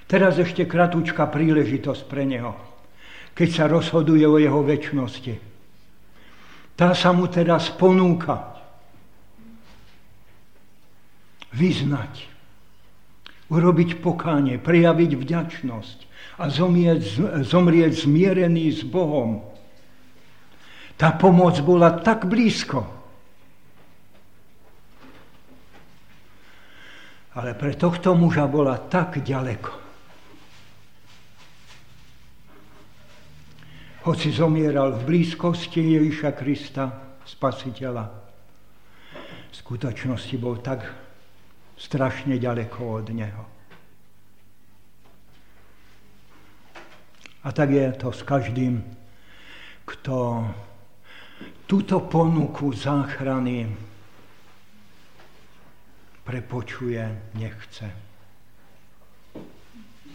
Teraz 0.07 0.37
ešte 0.37 0.69
kratučká 0.69 1.25
príležitosť 1.25 2.05
pre 2.05 2.21
neho 2.25 2.72
keď 3.33 3.49
sa 3.49 3.65
rozhoduje 3.65 4.25
o 4.25 4.37
jeho 4.37 4.61
väčšnosti. 4.61 5.35
Tá 6.73 6.93
sa 6.97 7.13
mu 7.13 7.29
teraz 7.29 7.69
ponúka 7.73 8.53
vyznať, 11.53 12.29
urobiť 13.53 14.01
pokánie, 14.01 14.57
prejaviť 14.57 15.11
vďačnosť 15.13 15.97
a 16.41 16.49
zomrieť, 16.49 17.01
zomrieť 17.45 17.93
zmierený 18.09 18.73
s 18.73 18.81
Bohom. 18.81 19.45
Tá 20.97 21.13
pomoc 21.13 21.61
bola 21.61 21.93
tak 22.01 22.25
blízko. 22.25 22.85
Ale 27.33 27.57
pre 27.57 27.73
tohto 27.73 28.13
muža 28.13 28.45
bola 28.45 28.77
tak 28.77 29.21
ďaleko. 29.21 29.82
Hoci 34.03 34.35
zomieral 34.35 34.99
v 34.99 35.15
blízkosti 35.15 35.79
Ježiša 35.95 36.35
Krista, 36.35 36.91
Spasiteľa, 37.23 38.03
v 39.47 39.55
skutočnosti 39.55 40.35
bol 40.43 40.59
tak 40.59 40.83
strašne 41.79 42.35
ďaleko 42.35 42.99
od 42.99 43.07
Neho. 43.15 43.45
A 47.43 47.49
tak 47.55 47.71
je 47.71 47.87
to 47.95 48.11
s 48.11 48.27
každým, 48.27 48.83
kto 49.87 50.51
túto 51.63 52.03
ponuku 52.03 52.75
záchrany 52.75 53.71
prepočuje, 56.27 57.03
nechce. 57.39 57.87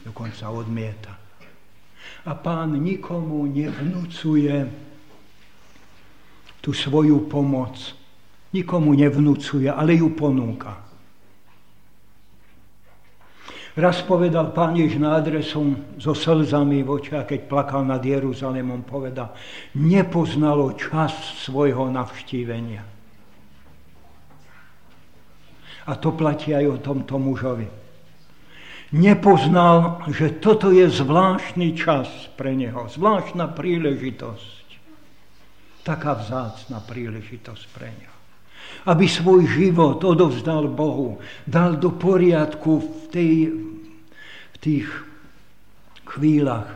Dokonca 0.05 0.45
odmieta. 0.53 1.28
A 2.27 2.33
pán 2.35 2.75
nikomu 2.83 3.47
nevnúcuje 3.47 4.67
tú 6.59 6.75
svoju 6.75 7.31
pomoc. 7.31 7.79
Nikomu 8.51 8.97
nevnúcuje, 8.97 9.69
ale 9.69 10.01
ju 10.01 10.11
ponúka. 10.17 10.89
Raz 13.79 14.03
povedal 14.03 14.51
pán 14.51 14.75
Jež 14.75 14.99
na 14.99 15.15
adresu 15.15 15.79
so 16.03 16.11
slzami 16.11 16.83
v 16.83 16.99
očiach, 16.99 17.31
keď 17.31 17.41
plakal 17.47 17.87
nad 17.87 18.03
Jeruzalémom, 18.03 18.83
povedal, 18.83 19.39
nepoznalo 19.79 20.75
čas 20.75 21.15
svojho 21.47 21.87
navštívenia. 21.87 22.83
A 25.89 25.93
to 25.95 26.11
platí 26.11 26.51
aj 26.53 26.67
o 26.67 26.77
tomto 26.83 27.23
mužovi. 27.23 27.88
Nepoznal, 28.89 30.01
že 30.09 30.41
toto 30.41 30.73
je 30.73 30.89
zvláštny 30.89 31.77
čas 31.77 32.09
pre 32.41 32.57
neho, 32.57 32.89
zvláštna 32.89 33.53
príležitosť. 33.53 34.67
Taká 35.85 36.17
vzácna 36.17 36.81
príležitosť 36.85 37.65
pre 37.73 37.93
neho 37.93 38.19
aby 38.87 39.05
svoj 39.09 39.49
život 39.49 40.05
odovzdal 40.05 40.69
Bohu, 40.69 41.19
dal 41.45 41.77
do 41.77 41.93
poriadku 41.93 42.81
v, 42.81 42.89
tej, 43.11 43.33
v 44.55 44.57
tých 44.61 44.89
chvíľach 46.09 46.69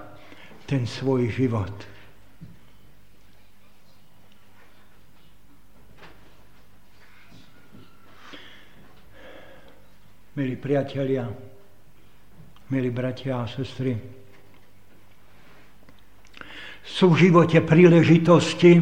ten 0.68 0.88
svoj 0.88 1.29
život. 1.33 1.72
Milí 10.33 10.57
priatelia, 10.57 11.29
milí 12.72 12.88
bratia 12.88 13.37
a 13.37 13.44
sestry, 13.44 13.92
sú 16.80 17.12
v 17.12 17.28
živote 17.28 17.61
príležitosti, 17.61 18.80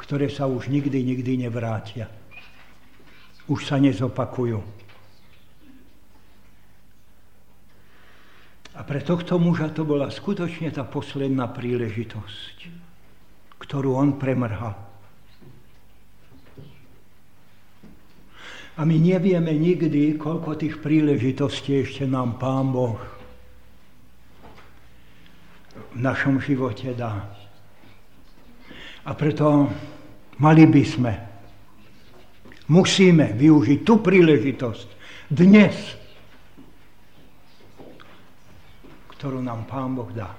ktoré 0.00 0.32
sa 0.32 0.48
už 0.48 0.72
nikdy, 0.72 1.04
nikdy 1.04 1.44
nevrátia. 1.44 2.08
Už 3.44 3.68
sa 3.68 3.76
nezopakujú. 3.76 4.56
A 8.72 8.80
pre 8.88 9.04
tohto 9.04 9.36
muža 9.36 9.68
to 9.68 9.84
bola 9.84 10.08
skutočne 10.08 10.72
tá 10.72 10.88
posledná 10.88 11.44
príležitosť, 11.44 12.56
ktorú 13.60 14.00
on 14.00 14.16
premrhal. 14.16 14.88
A 18.78 18.86
my 18.86 18.94
nevieme 18.94 19.50
nikdy, 19.50 20.14
koľko 20.14 20.54
tých 20.54 20.78
príležitostí 20.78 21.82
ešte 21.82 22.06
nám 22.06 22.38
Pán 22.38 22.70
Boh 22.70 22.94
v 25.94 25.98
našom 25.98 26.38
živote 26.38 26.94
dá. 26.94 27.26
A 29.02 29.10
preto 29.18 29.66
Mali 30.38 30.70
by 30.70 30.82
sme, 30.86 31.12
musíme 32.70 33.34
využiť 33.34 33.82
tú 33.82 33.98
príležitosť 33.98 34.88
dnes, 35.34 35.74
ktorú 39.18 39.42
nám 39.42 39.66
Pán 39.66 39.98
Boh 39.98 40.06
dá. 40.14 40.30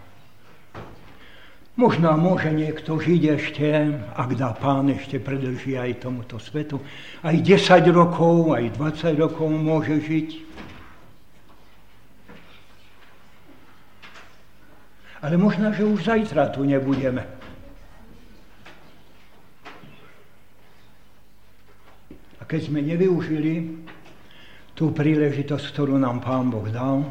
Možno 1.80 2.12
môže 2.20 2.52
niekto 2.52 3.00
žiť 3.00 3.22
ešte, 3.40 3.68
ak 4.12 4.36
dá 4.36 4.52
Pán 4.52 4.92
ešte 4.92 5.16
predlží 5.16 5.80
aj 5.80 6.04
tomuto 6.04 6.36
svetu, 6.36 6.84
aj 7.24 7.40
10 7.40 7.88
rokov, 7.96 8.52
aj 8.52 8.76
20 8.76 9.16
rokov 9.16 9.48
môže 9.48 9.96
žiť. 10.04 10.30
Ale 15.24 15.40
možno, 15.40 15.72
že 15.72 15.88
už 15.88 16.04
zajtra 16.04 16.52
tu 16.52 16.68
nebudeme. 16.68 17.40
keď 22.50 22.66
sme 22.66 22.82
nevyužili 22.82 23.86
tú 24.74 24.90
príležitosť, 24.90 25.70
ktorú 25.70 26.02
nám 26.02 26.26
Pán 26.26 26.50
Boh 26.50 26.66
dal, 26.66 27.06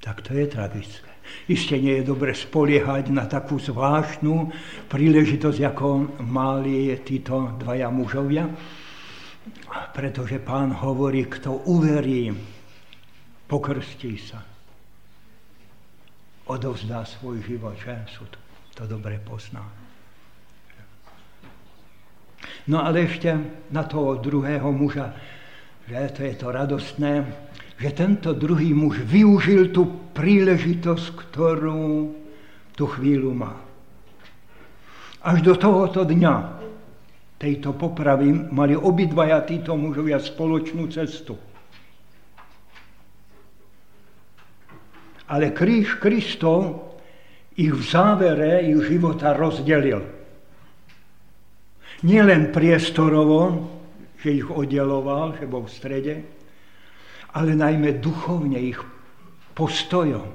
tak 0.00 0.22
to 0.22 0.34
je 0.34 0.46
tragické. 0.46 1.10
Isté 1.48 1.76
nie 1.76 2.00
je 2.00 2.08
dobre 2.08 2.32
spoliehať 2.32 3.12
na 3.12 3.28
takú 3.28 3.60
zvláštnu 3.60 4.48
príležitosť, 4.88 5.60
ako 5.60 6.18
mali 6.24 6.96
títo 7.04 7.52
dvaja 7.60 7.92
mužovia, 7.92 8.48
pretože 9.92 10.40
pán 10.40 10.72
hovorí, 10.72 11.28
kto 11.28 11.68
uverí, 11.68 12.32
pokrstí 13.44 14.16
sa, 14.16 14.40
odovzdá 16.48 17.04
svoj 17.04 17.44
život, 17.44 17.76
že 17.76 17.92
sú 18.08 18.24
to 18.32 18.48
to 18.78 18.86
dobre 18.86 19.18
pozná. 19.18 19.66
No 22.70 22.86
ale 22.86 23.10
ešte 23.10 23.34
na 23.74 23.82
toho 23.82 24.22
druhého 24.22 24.70
muža, 24.70 25.18
že 25.90 26.14
to 26.14 26.20
je 26.22 26.34
to 26.38 26.46
radostné, 26.54 27.26
že 27.78 27.94
tento 27.94 28.34
druhý 28.34 28.74
muž 28.74 28.98
využil 29.06 29.70
tú 29.70 30.10
príležitosť, 30.10 31.06
ktorú 31.14 32.10
tú 32.74 32.84
chvíľu 32.90 33.30
má. 33.38 33.54
Až 35.22 35.46
do 35.46 35.54
tohoto 35.54 36.02
dňa 36.02 36.58
tejto 37.38 37.70
popravy 37.78 38.34
mali 38.50 38.74
obidvaja 38.74 39.46
títo 39.46 39.78
mužovia 39.78 40.18
spoločnú 40.18 40.90
cestu. 40.90 41.38
Ale 45.30 45.54
kríž 45.54 46.02
Kristov 46.02 46.88
ich 47.54 47.70
v 47.70 47.82
závere 47.82 48.66
ich 48.66 48.78
života 48.90 49.38
rozdelil. 49.38 50.02
Nielen 52.02 52.50
priestorovo, 52.54 53.70
že 54.18 54.38
ich 54.42 54.46
oddeloval, 54.46 55.38
že 55.38 55.46
bol 55.46 55.66
v 55.66 55.74
strede, 55.74 56.14
ale 57.34 57.52
najmä 57.52 58.00
duchovne 58.00 58.56
ich 58.56 58.80
postojom. 59.52 60.28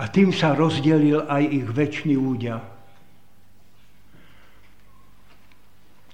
A 0.00 0.02
tým 0.08 0.32
sa 0.32 0.56
rozdelil 0.56 1.28
aj 1.28 1.42
ich 1.44 1.66
väčší 1.68 2.16
údia. 2.16 2.56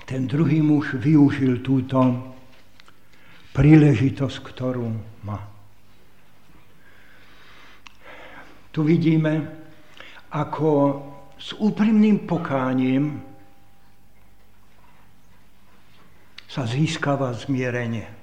Ten 0.09 0.27
druhý 0.27 0.65
muž 0.65 0.99
využil 0.99 1.61
túto 1.63 2.01
príležitosť, 3.55 4.37
ktorú 4.41 4.89
má. 5.23 5.39
Tu 8.75 8.81
vidíme, 8.85 9.47
ako 10.35 10.69
s 11.39 11.55
úprimným 11.57 12.27
pokáním 12.27 13.23
sa 16.51 16.65
získava 16.67 17.31
zmierenie. 17.37 18.18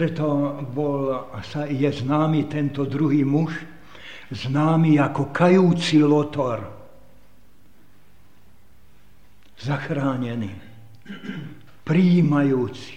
Preto 0.00 0.56
bol, 0.72 1.28
sa, 1.44 1.68
je 1.68 1.84
známy 1.84 2.48
tento 2.48 2.88
druhý 2.88 3.20
muž, 3.20 3.52
známy 4.32 4.96
ako 4.96 5.28
kajúci 5.28 6.00
lotor. 6.00 6.64
Zachránený. 9.60 10.56
prijímajúci. 11.84 12.96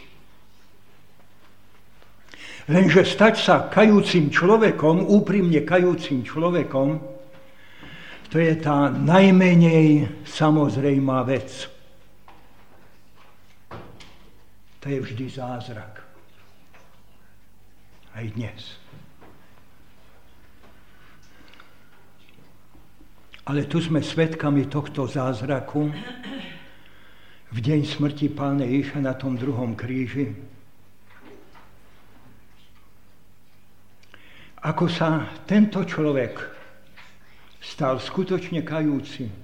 Lenže 2.71 3.03
stať 3.03 3.35
sa 3.35 3.67
kajúcim 3.67 4.31
človekom, 4.31 5.03
úprimne 5.03 5.59
kajúcim 5.67 6.23
človekom, 6.23 7.03
to 8.31 8.39
je 8.39 8.55
tá 8.63 8.87
najmenej 8.87 10.07
samozrejmá 10.23 11.19
vec. 11.27 11.67
To 14.79 14.85
je 14.87 15.03
vždy 15.03 15.27
zázrak. 15.27 16.12
Aj 18.13 18.29
dnes. 18.29 18.77
Ale 23.49 23.65
tu 23.65 23.81
sme 23.81 24.05
svedkami 24.05 24.69
tohto 24.69 25.09
zázraku 25.09 25.89
v 27.49 27.57
deň 27.57 27.81
smrti 27.81 28.29
Pána 28.29 28.69
Ježiša 28.69 29.01
na 29.01 29.17
tom 29.17 29.33
druhom 29.33 29.73
kríži. 29.73 30.29
Ako 34.61 34.85
sa 34.87 35.33
tento 35.49 35.81
človek 35.83 36.37
stal 37.59 37.97
skutočne 37.97 38.61
kajúci. 38.61 39.42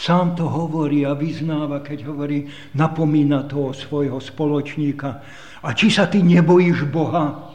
Sám 0.00 0.32
to 0.32 0.48
hovorí 0.48 1.04
a 1.04 1.12
vyznáva, 1.12 1.84
keď 1.84 2.08
hovorí, 2.08 2.48
napomína 2.72 3.44
toho 3.44 3.76
svojho 3.76 4.16
spoločníka. 4.16 5.20
A 5.60 5.76
či 5.76 5.92
sa 5.92 6.08
ty 6.08 6.24
nebojíš 6.24 6.88
Boha? 6.88 7.50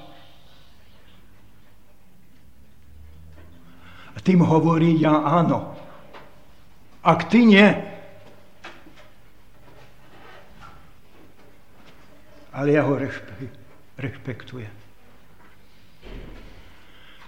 tým 4.25 4.41
hovorí 4.41 4.97
ja 4.97 5.21
áno. 5.21 5.77
Ak 7.05 7.29
ty 7.29 7.45
nie, 7.45 7.69
ale 12.49 12.69
ja 12.73 12.81
ho 12.81 12.97
rešpektujem. 14.01 14.73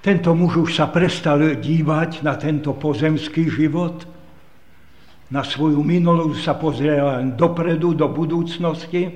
Tento 0.02 0.34
muž 0.34 0.66
už 0.66 0.70
sa 0.74 0.90
prestal 0.90 1.62
dívať 1.62 2.26
na 2.26 2.34
tento 2.34 2.74
pozemský 2.74 3.46
život, 3.46 4.17
na 5.28 5.44
svoju 5.44 5.84
minulosť 5.84 6.40
sa 6.40 6.56
pozrie 6.56 6.96
len 6.96 7.36
dopredu, 7.36 7.92
do 7.92 8.08
budúcnosti. 8.08 9.12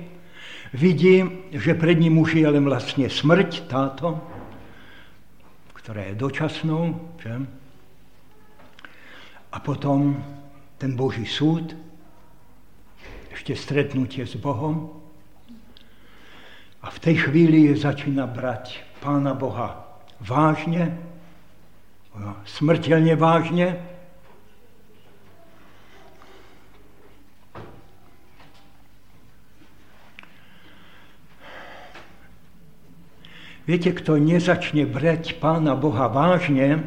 Vidí, 0.72 1.24
že 1.52 1.76
pred 1.76 1.96
ním 2.00 2.20
už 2.20 2.40
je 2.40 2.48
len 2.48 2.64
vlastne 2.64 3.08
smrť 3.08 3.68
táto, 3.68 4.20
ktorá 5.76 6.12
je 6.12 6.14
dočasnou. 6.16 6.96
Že? 7.20 7.32
A 9.52 9.56
potom 9.60 10.16
ten 10.80 10.96
Boží 10.96 11.28
súd, 11.28 11.76
ešte 13.32 13.56
stretnutie 13.56 14.24
s 14.24 14.36
Bohom. 14.36 14.92
A 16.82 16.90
v 16.90 16.98
tej 16.98 17.28
chvíli 17.28 17.70
je 17.70 17.84
začína 17.84 18.28
brať 18.28 18.80
Pána 19.00 19.32
Boha 19.36 19.98
vážne, 20.22 20.94
smrteľne 22.44 23.14
vážne. 23.16 23.91
Viete, 33.62 33.94
kto 33.94 34.18
nezačne 34.18 34.82
brať 34.90 35.38
Pána 35.38 35.78
Boha 35.78 36.10
vážne, 36.10 36.82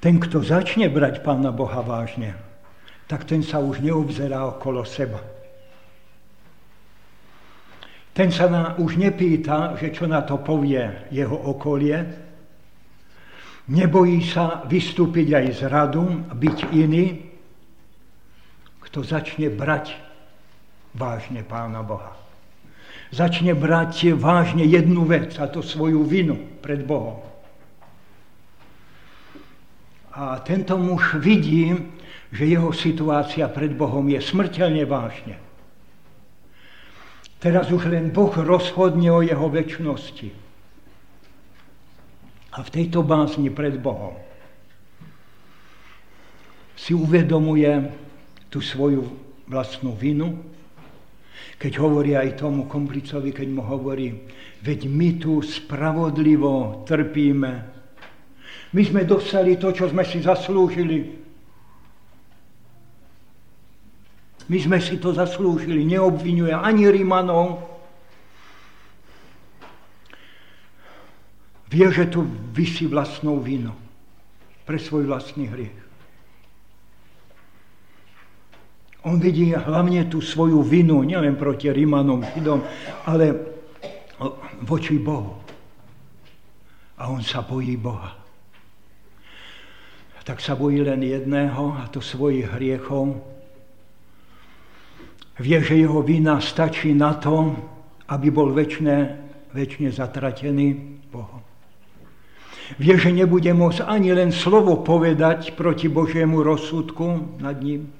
Ten, 0.00 0.16
kto 0.16 0.40
začne 0.40 0.88
brať 0.88 1.20
Pána 1.20 1.52
Boha 1.52 1.84
vážne, 1.84 2.32
tak 3.04 3.28
ten 3.28 3.44
sa 3.44 3.60
už 3.60 3.84
neobzerá 3.84 4.48
okolo 4.48 4.80
seba. 4.80 5.20
Ten 8.16 8.32
sa 8.32 8.48
na, 8.48 8.62
už 8.80 8.96
nepýta, 8.96 9.76
že 9.76 9.92
čo 9.92 10.08
na 10.08 10.24
to 10.24 10.40
povie 10.40 10.88
jeho 11.12 11.36
okolie, 11.36 12.00
nebojí 13.68 14.24
sa 14.24 14.64
vystúpiť 14.64 15.36
aj 15.36 15.46
z 15.52 15.60
radu, 15.68 16.04
byť 16.32 16.58
iný, 16.72 17.29
kto 18.90 19.06
začne 19.06 19.46
brať 19.54 19.94
vážne 20.98 21.46
Pána 21.46 21.86
Boha. 21.86 22.18
Začne 23.14 23.54
brať 23.54 24.18
vážne 24.18 24.66
jednu 24.66 25.06
vec, 25.06 25.38
a 25.38 25.46
to 25.46 25.62
svoju 25.62 26.02
vinu 26.02 26.34
pred 26.58 26.82
Bohom. 26.82 27.22
A 30.10 30.42
tento 30.42 30.74
muž 30.74 31.22
vidí, 31.22 31.70
že 32.34 32.50
jeho 32.50 32.74
situácia 32.74 33.46
pred 33.46 33.70
Bohom 33.70 34.02
je 34.10 34.18
smrteľne 34.18 34.82
vážne. 34.82 35.38
Teraz 37.38 37.70
už 37.70 37.86
len 37.86 38.10
Boh 38.10 38.34
rozhodne 38.34 39.10
o 39.14 39.22
jeho 39.22 39.46
väčšnosti. 39.46 40.34
A 42.50 42.58
v 42.66 42.72
tejto 42.74 43.06
básni 43.06 43.54
pred 43.54 43.78
Bohom 43.78 44.18
si 46.74 46.90
uvedomuje 46.90 48.09
tú 48.50 48.58
svoju 48.58 49.06
vlastnú 49.46 49.94
vinu, 49.94 50.36
keď 51.56 51.72
hovorí 51.78 52.18
aj 52.18 52.40
tomu 52.40 52.66
komplicovi, 52.66 53.30
keď 53.30 53.48
mu 53.48 53.62
hovorí, 53.62 54.26
veď 54.60 54.90
my 54.90 55.08
tu 55.22 55.40
spravodlivo 55.40 56.84
trpíme, 56.84 57.80
my 58.70 58.82
sme 58.86 59.02
dostali 59.02 59.58
to, 59.58 59.74
čo 59.74 59.90
sme 59.90 60.06
si 60.06 60.22
zaslúžili. 60.22 61.18
My 64.46 64.58
sme 64.62 64.78
si 64.78 64.98
to 64.98 65.10
zaslúžili. 65.10 65.82
Neobvinuje 65.86 66.54
ani 66.54 66.86
Rimanov. 66.86 67.66
Vie, 71.70 71.86
že 71.90 72.10
tu 72.10 72.26
vysí 72.54 72.86
vlastnou 72.86 73.38
vinu 73.42 73.74
pre 74.66 74.78
svoj 74.78 75.06
vlastný 75.06 75.50
hriech. 75.50 75.79
On 79.08 79.16
vidí 79.16 79.56
hlavne 79.56 80.04
tú 80.12 80.20
svoju 80.20 80.60
vinu, 80.60 81.00
nielen 81.00 81.36
proti 81.40 81.72
Rimanom, 81.72 82.20
Židom, 82.36 82.60
ale 83.08 83.24
voči 84.60 85.00
Bohu. 85.00 85.40
A 87.00 87.08
on 87.08 87.24
sa 87.24 87.40
bojí 87.40 87.80
Boha 87.80 88.20
tak 90.30 90.38
sa 90.38 90.54
bojí 90.54 90.78
len 90.86 91.02
jedného, 91.02 91.74
a 91.74 91.90
to 91.90 91.98
svojich 91.98 92.46
hriechov. 92.54 93.18
Vie, 95.42 95.58
že 95.58 95.74
jeho 95.74 96.06
vina 96.06 96.38
stačí 96.38 96.94
na 96.94 97.18
to, 97.18 97.50
aby 98.06 98.30
bol 98.30 98.54
väčšine, 98.54 98.96
väčšine 99.50 99.90
zatratený 99.90 100.66
Bohom. 101.10 101.42
Vie, 102.78 102.94
že 102.94 103.10
nebude 103.10 103.50
môcť 103.50 103.82
ani 103.82 104.14
len 104.14 104.30
slovo 104.30 104.78
povedať 104.86 105.58
proti 105.58 105.90
Božiemu 105.90 106.46
rozsudku 106.46 107.42
nad 107.42 107.58
ním. 107.58 107.90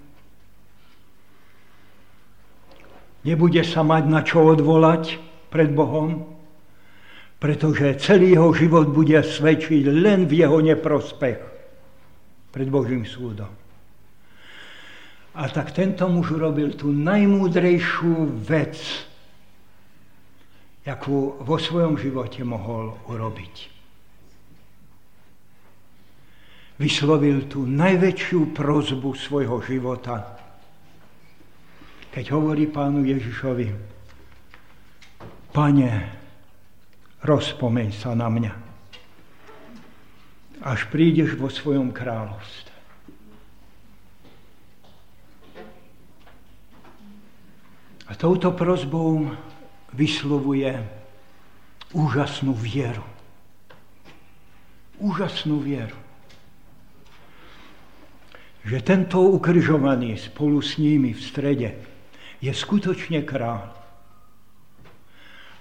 Nebude 3.20 3.60
sa 3.64 3.84
mať 3.84 4.04
na 4.08 4.20
čo 4.24 4.48
odvolať 4.48 5.20
pred 5.52 5.68
Bohom, 5.68 6.24
pretože 7.40 8.00
celý 8.00 8.36
jeho 8.36 8.52
život 8.52 8.88
bude 8.92 9.20
svedčiť 9.20 9.82
len 9.88 10.24
v 10.24 10.44
jeho 10.44 10.58
neprospech 10.60 11.40
pred 12.52 12.68
Božím 12.68 13.04
súdom. 13.04 13.48
A 15.36 15.46
tak 15.48 15.70
tento 15.72 16.04
muž 16.10 16.36
urobil 16.36 16.74
tú 16.74 16.90
najmúdrejšiu 16.90 18.42
vec, 18.44 18.76
akú 20.90 21.38
vo 21.46 21.54
svojom 21.54 21.94
živote 21.94 22.42
mohol 22.42 22.98
urobiť. 23.06 23.70
Vyslovil 26.82 27.46
tú 27.46 27.62
najväčšiu 27.62 28.50
prozbu 28.50 29.14
svojho 29.14 29.62
života, 29.62 30.40
keď 32.10 32.24
hovorí 32.34 32.66
pánu 32.66 33.06
Ježišovi, 33.06 33.90
Pane, 35.50 35.90
rozpomeň 37.26 37.88
sa 37.90 38.14
na 38.14 38.30
mňa 38.30 38.54
až 40.60 40.86
prídeš 40.92 41.34
vo 41.40 41.48
svojom 41.48 41.90
kráľovstve. 41.90 42.76
A 48.10 48.12
touto 48.18 48.52
prozbou 48.52 49.32
vyslovuje 49.94 50.70
úžasnú 51.94 52.52
vieru. 52.54 53.06
Úžasnú 55.00 55.58
vieru. 55.62 55.96
Že 58.60 58.78
tento 58.84 59.18
ukryžovaný 59.24 60.20
spolu 60.20 60.60
s 60.60 60.76
nimi 60.76 61.16
v 61.16 61.22
strede 61.22 61.68
je 62.40 62.52
skutočne 62.52 63.22
král. 63.22 63.70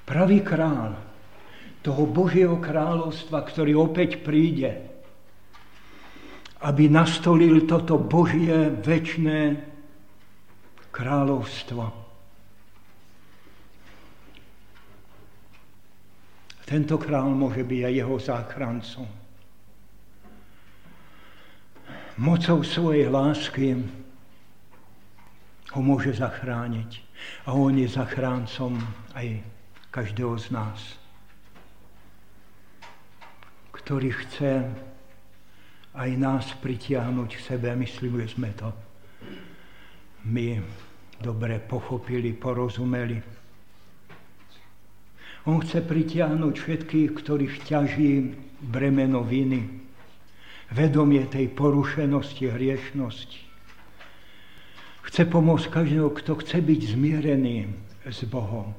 Pravý 0.07 0.41
král 0.41 0.95
toho 1.85 2.03
Božieho 2.07 2.57
kráľovstva, 2.59 3.45
ktorý 3.45 3.77
opäť 3.77 4.23
príde 4.23 4.89
aby 6.59 6.91
nastolil 6.91 7.63
toto 7.63 7.95
Božie 7.95 8.67
väčné 8.83 9.63
kráľovstvo. 10.91 11.83
Tento 16.67 16.95
král 17.01 17.31
môže 17.33 17.63
byť 17.63 17.81
aj 17.81 17.93
jeho 17.95 18.15
záchrancom. 18.19 19.07
Mocou 22.19 22.59
svojej 22.67 23.07
lásky 23.07 23.79
ho 25.75 25.81
môže 25.81 26.17
zachrániť. 26.17 26.91
A 27.45 27.53
on 27.53 27.77
je 27.77 27.85
zachráncom 27.85 28.79
aj 29.13 29.43
každého 29.93 30.37
z 30.37 30.47
nás, 30.53 30.79
ktorý 33.73 34.13
chce 34.25 34.65
aj 35.97 36.09
nás 36.15 36.45
pritiahnuť 36.61 37.29
k 37.35 37.41
sebe. 37.41 37.69
Myslím, 37.73 38.21
že 38.23 38.37
sme 38.37 38.53
to 38.53 38.69
my 40.29 40.61
dobre 41.19 41.59
pochopili, 41.59 42.31
porozumeli. 42.37 43.19
On 45.49 45.57
chce 45.57 45.81
pritiahnuť 45.81 46.53
všetkých, 46.53 47.09
ktorých 47.17 47.55
ťaží 47.65 48.11
bremeno 48.61 49.25
viny, 49.25 49.65
vedomie 50.69 51.25
tej 51.25 51.49
porušenosti, 51.49 52.45
hriešnosti. 52.51 53.48
Chce 55.07 55.23
pomôcť 55.25 55.67
každého, 55.71 56.09
kto 56.11 56.39
chce 56.43 56.59
byť 56.59 56.81
zmierený 56.95 57.71
s 58.07 58.23
Bohom. 58.27 58.75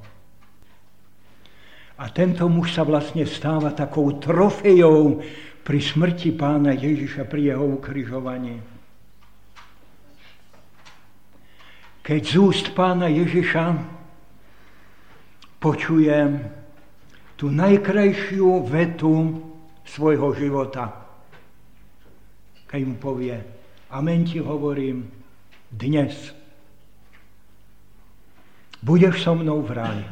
A 2.01 2.09
tento 2.09 2.49
muž 2.49 2.73
sa 2.73 2.81
vlastne 2.81 3.29
stáva 3.29 3.69
takou 3.77 4.17
trofejou 4.17 5.21
pri 5.61 5.79
smrti 5.79 6.33
pána 6.33 6.73
Ježiša, 6.73 7.29
pri 7.29 7.53
jeho 7.53 7.77
ukrižovaní. 7.77 8.57
Keď 12.01 12.21
z 12.25 12.35
úst 12.41 12.73
pána 12.73 13.05
Ježiša 13.05 13.65
počujem 15.61 16.41
tú 17.37 17.53
najkrajšiu 17.53 18.65
vetu 18.65 19.13
svojho 19.85 20.33
života, 20.33 20.89
keď 22.65 22.81
mu 22.89 22.97
povie, 22.97 23.37
amen 23.93 24.25
ti 24.25 24.41
hovorím, 24.41 25.20
dnes 25.71 26.35
budeš 28.83 29.23
so 29.23 29.35
mnou 29.35 29.61
v 29.61 29.71
ráji. 29.71 30.05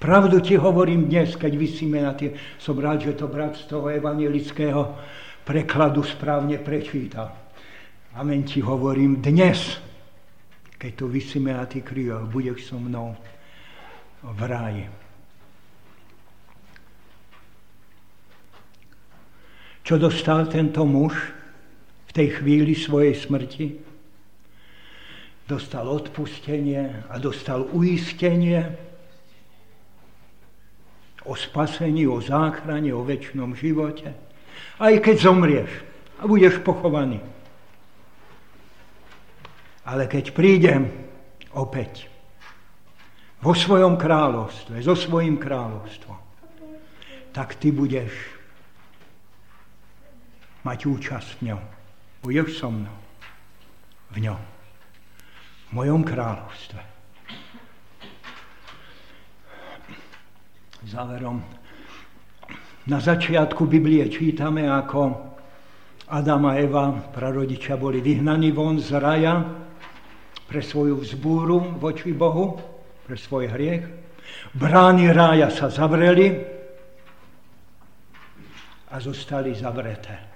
Pravdu 0.00 0.40
ti 0.40 0.56
hovorím 0.56 1.12
dnes, 1.12 1.36
keď 1.36 1.52
vysíme 1.60 2.00
na 2.00 2.16
tie... 2.16 2.32
Som 2.56 2.80
rád, 2.80 3.04
že 3.04 3.20
to 3.20 3.28
brat 3.28 3.52
z 3.60 3.68
toho 3.68 3.92
evangelického 3.92 4.96
prekladu 5.44 6.00
správne 6.00 6.56
prečítal. 6.56 7.36
Amen 8.16 8.42
ti 8.48 8.64
hovorím 8.64 9.20
dnes, 9.20 9.76
keď 10.80 10.92
to 10.96 11.04
vysíme 11.04 11.52
na 11.52 11.68
tých 11.68 11.84
kríoch, 11.84 12.32
budeš 12.32 12.72
so 12.72 12.80
mnou 12.80 13.12
v 14.24 14.40
ráji. 14.40 14.88
Čo 19.84 20.00
dostal 20.00 20.48
tento 20.48 20.86
muž 20.88 21.39
v 22.10 22.12
tej 22.12 22.42
chvíli 22.42 22.74
svojej 22.74 23.14
smrti? 23.14 23.66
Dostal 25.46 25.86
odpustenie 25.86 27.06
a 27.06 27.14
dostal 27.22 27.70
uistenie, 27.70 28.90
o 31.30 31.38
spasení, 31.38 32.10
o 32.10 32.18
záchrane, 32.18 32.90
o 32.90 33.06
väčšnom 33.06 33.54
živote. 33.54 34.10
Aj 34.82 34.94
keď 34.98 35.16
zomrieš 35.20 35.70
a 36.18 36.26
budeš 36.26 36.58
pochovaný. 36.66 37.22
Ale 39.86 40.10
keď 40.10 40.34
prídem 40.34 40.90
opäť 41.54 42.10
vo 43.38 43.54
svojom 43.54 43.94
kráľovstve, 43.94 44.82
so 44.82 44.98
svojím 44.98 45.38
kráľovstvom, 45.38 46.18
tak 47.30 47.54
ty 47.62 47.70
budeš 47.70 48.12
mať 50.66 50.78
účasť 50.90 51.28
v 51.38 51.42
ňom. 51.52 51.79
Budeš 52.20 52.60
so 52.60 52.68
mnou 52.68 53.00
v 54.12 54.28
ňom, 54.28 54.40
v 55.68 55.70
mojom 55.72 56.02
kráľovstve. 56.04 56.80
Záverom. 60.90 61.40
Na 62.90 62.98
začiatku 62.98 63.64
Biblie 63.64 64.04
čítame, 64.10 64.66
ako 64.66 65.30
Adam 66.10 66.50
a 66.50 66.58
Eva, 66.58 66.90
prarodičia, 66.90 67.78
boli 67.78 68.02
vyhnaní 68.02 68.50
von 68.50 68.82
z 68.82 68.98
raja 68.98 69.40
pre 70.50 70.60
svoju 70.60 70.98
vzbúru 70.98 71.78
voči 71.78 72.10
Bohu, 72.10 72.58
pre 73.06 73.14
svoj 73.14 73.46
hriech. 73.54 73.84
Brány 74.58 75.14
rája 75.14 75.48
sa 75.54 75.70
zavreli 75.70 76.34
a 78.90 78.96
zostali 78.98 79.54
zavreté. 79.54 80.29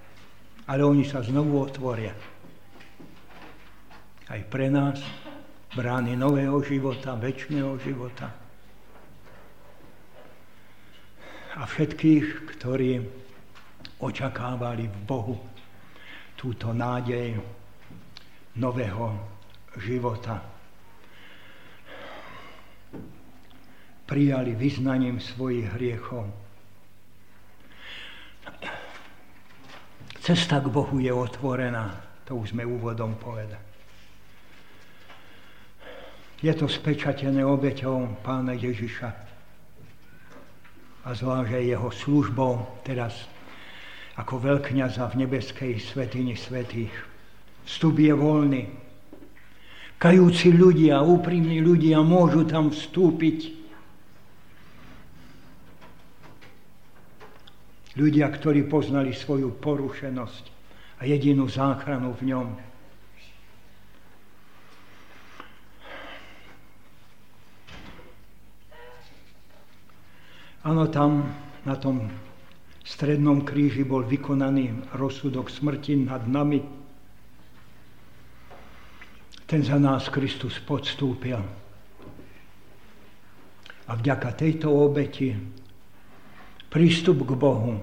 Ale 0.65 0.81
oni 0.85 1.05
sa 1.05 1.21
znovu 1.21 1.61
otvoria. 1.61 2.17
Aj 4.25 4.41
pre 4.49 4.73
nás 4.73 4.97
brány 5.77 6.17
nového 6.17 6.63
života, 6.65 7.13
väčšného 7.19 7.77
života 7.83 8.45
a 11.55 11.63
všetkých, 11.63 12.51
ktorí 12.57 12.99
očakávali 14.03 14.91
v 14.91 14.99
Bohu 15.07 15.37
túto 16.35 16.75
nádej 16.75 17.39
nového 18.59 19.15
života. 19.79 20.43
Prijali 24.05 24.53
vyznaním 24.59 25.23
svojich 25.23 25.71
hriechov. 25.79 26.44
Cesta 30.25 30.57
k 30.57 30.73
Bohu 30.73 30.97
je 31.05 31.13
otvorená, 31.13 32.01
to 32.25 32.41
už 32.41 32.57
sme 32.57 32.65
úvodom 32.65 33.13
povedali. 33.21 33.61
Je 36.41 36.49
to 36.57 36.65
spečatené 36.65 37.45
obeťou 37.45 38.25
pána 38.25 38.57
Ježiša 38.57 39.11
a 41.05 41.09
zvlášť 41.13 41.61
jeho 41.69 41.93
službou 41.93 42.81
teraz 42.81 43.29
ako 44.17 44.41
veľkňaza 44.41 45.13
v 45.13 45.29
nebeskej 45.29 45.77
svetini 45.77 46.33
svetých. 46.41 46.93
Vstup 47.69 48.01
je 48.01 48.17
voľný. 48.17 48.65
Kajúci 50.01 50.57
ľudia, 50.57 51.05
úprimní 51.05 51.61
ľudia 51.61 52.01
môžu 52.01 52.49
tam 52.49 52.73
vstúpiť. 52.73 53.64
Ľudia, 57.95 58.27
ktorí 58.27 58.67
poznali 58.67 59.15
svoju 59.15 59.55
porušenosť 59.63 60.45
a 60.99 61.07
jedinú 61.07 61.47
záchranu 61.47 62.11
v 62.19 62.23
ňom. 62.35 62.49
Áno, 70.65 70.89
tam 70.89 71.29
na 71.69 71.77
tom 71.77 72.09
strednom 72.81 73.45
kríži 73.45 73.85
bol 73.85 74.03
vykonaný 74.03 74.97
rozsudok 74.97 75.53
smrti 75.53 76.09
nad 76.09 76.25
nami. 76.25 76.65
Ten 79.45 79.61
za 79.61 79.77
nás 79.77 80.09
Kristus 80.09 80.57
podstúpil. 80.65 81.37
A 83.85 83.93
vďaka 83.93 84.33
tejto 84.33 84.73
obeti 84.73 85.37
prístup 86.75 87.23
k 87.23 87.39
Bohu, 87.39 87.79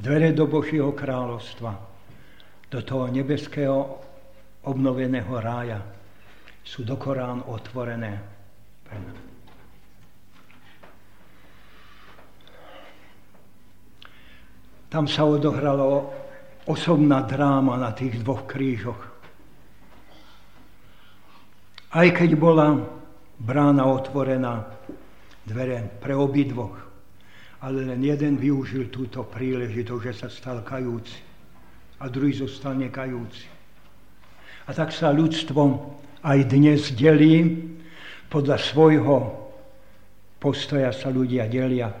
dvere 0.00 0.32
do 0.32 0.48
Božieho 0.48 0.96
kráľovstva, 0.96 1.76
do 2.72 2.80
toho 2.80 3.04
nebeského 3.12 4.00
obnoveného 4.64 5.28
rája 5.36 5.84
sú 6.64 6.88
do 6.88 6.96
Korán 6.96 7.44
otvorené. 7.44 8.16
Tam 14.88 15.04
sa 15.04 15.28
odohralo 15.28 16.16
osobná 16.64 17.28
dráma 17.28 17.76
na 17.76 17.92
tých 17.92 18.24
dvoch 18.24 18.48
krížoch. 18.48 19.02
Aj 21.92 22.08
keď 22.08 22.40
bola 22.40 22.72
brána 23.36 23.84
otvorená, 23.84 24.64
dvere 25.44 25.92
pre 26.00 26.16
obidvoch, 26.16 26.91
ale 27.62 27.86
len 27.86 28.02
jeden 28.02 28.34
využil 28.34 28.90
túto 28.90 29.22
príležitosť, 29.22 30.02
že 30.02 30.12
sa 30.18 30.28
stal 30.28 30.66
kajúci 30.66 31.22
a 32.02 32.10
druhý 32.10 32.34
zostal 32.34 32.74
nekajúci. 32.74 33.46
A 34.66 34.70
tak 34.74 34.90
sa 34.90 35.14
ľudstvo 35.14 35.62
aj 36.26 36.38
dnes 36.50 36.90
delí, 36.94 37.70
podľa 38.26 38.58
svojho 38.58 39.16
postoja 40.42 40.90
sa 40.90 41.12
ľudia 41.14 41.46
delia 41.46 41.94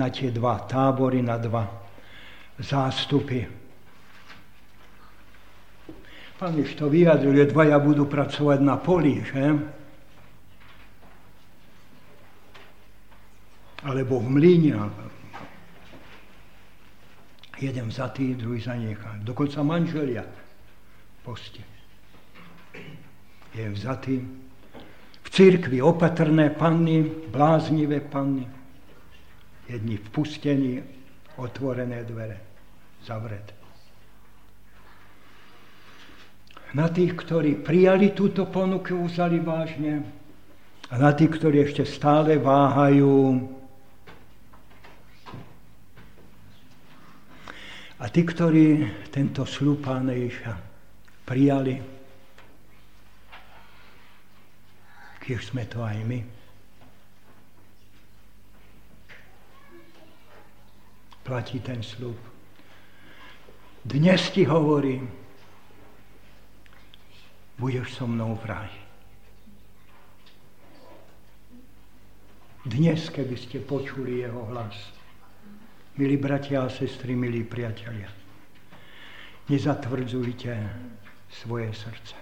na 0.00 0.08
tie 0.08 0.32
dva 0.32 0.64
tábory, 0.64 1.20
na 1.20 1.36
dva 1.36 1.68
zástupy. 2.56 3.44
Pán 6.34 6.58
to 6.76 6.86
vyjadril, 6.90 7.34
že 7.44 7.52
dvaja 7.52 7.78
budú 7.78 8.08
pracovať 8.08 8.58
na 8.58 8.76
poli, 8.80 9.22
že? 9.22 9.44
Alebo 13.84 14.20
v 14.20 14.28
mlyne. 14.28 14.80
Jeden 17.60 17.86
vzatý, 17.88 18.34
druhý 18.34 18.60
zanechá. 18.60 19.20
Dokonca 19.22 19.62
manželia 19.62 20.24
poste. 21.22 21.62
Je 23.54 23.70
vzatý. 23.70 24.24
V 25.22 25.28
církvi 25.30 25.78
opatrné 25.78 26.50
panny, 26.50 27.06
bláznivé 27.30 28.00
panny. 28.00 28.48
Jedni 29.68 29.96
vpustení, 29.96 30.82
otvorené 31.36 32.04
dvere, 32.04 32.40
zavreté. 33.06 33.64
na 36.74 36.90
tých, 36.90 37.14
ktorí 37.14 37.62
prijali 37.62 38.10
túto 38.10 38.50
ponuku, 38.50 39.06
vzali 39.06 39.38
vážne 39.38 40.02
a 40.90 40.94
na 40.98 41.14
tých, 41.14 41.38
ktorí 41.38 41.64
ešte 41.64 41.86
stále 41.86 42.36
váhajú. 42.36 43.40
A 48.04 48.12
tí, 48.12 48.20
ktorí 48.20 48.84
tento 49.08 49.48
slúb 49.48 49.80
Pána 49.80 50.12
Ježa 50.12 50.60
prijali, 51.24 51.80
keď 55.24 55.40
sme 55.40 55.64
to 55.64 55.80
aj 55.80 56.04
my, 56.04 56.20
platí 61.24 61.64
ten 61.64 61.80
slúb. 61.80 62.20
Dnes 63.88 64.20
ti 64.36 64.44
hovorím, 64.44 65.08
budeš 67.56 67.96
so 67.96 68.04
mnou 68.04 68.36
v 68.36 68.44
ráji. 68.52 68.80
Dnes, 72.68 73.08
keby 73.08 73.36
ste 73.40 73.64
počuli 73.64 74.28
jeho 74.28 74.44
hlas, 74.52 74.76
milí 75.94 76.16
bratia 76.18 76.66
a 76.66 76.68
sestry, 76.68 77.14
milí 77.14 77.46
priatelia, 77.46 78.10
nezatvrdzujte 79.46 80.52
svoje 81.30 81.70
srdce. 81.70 82.16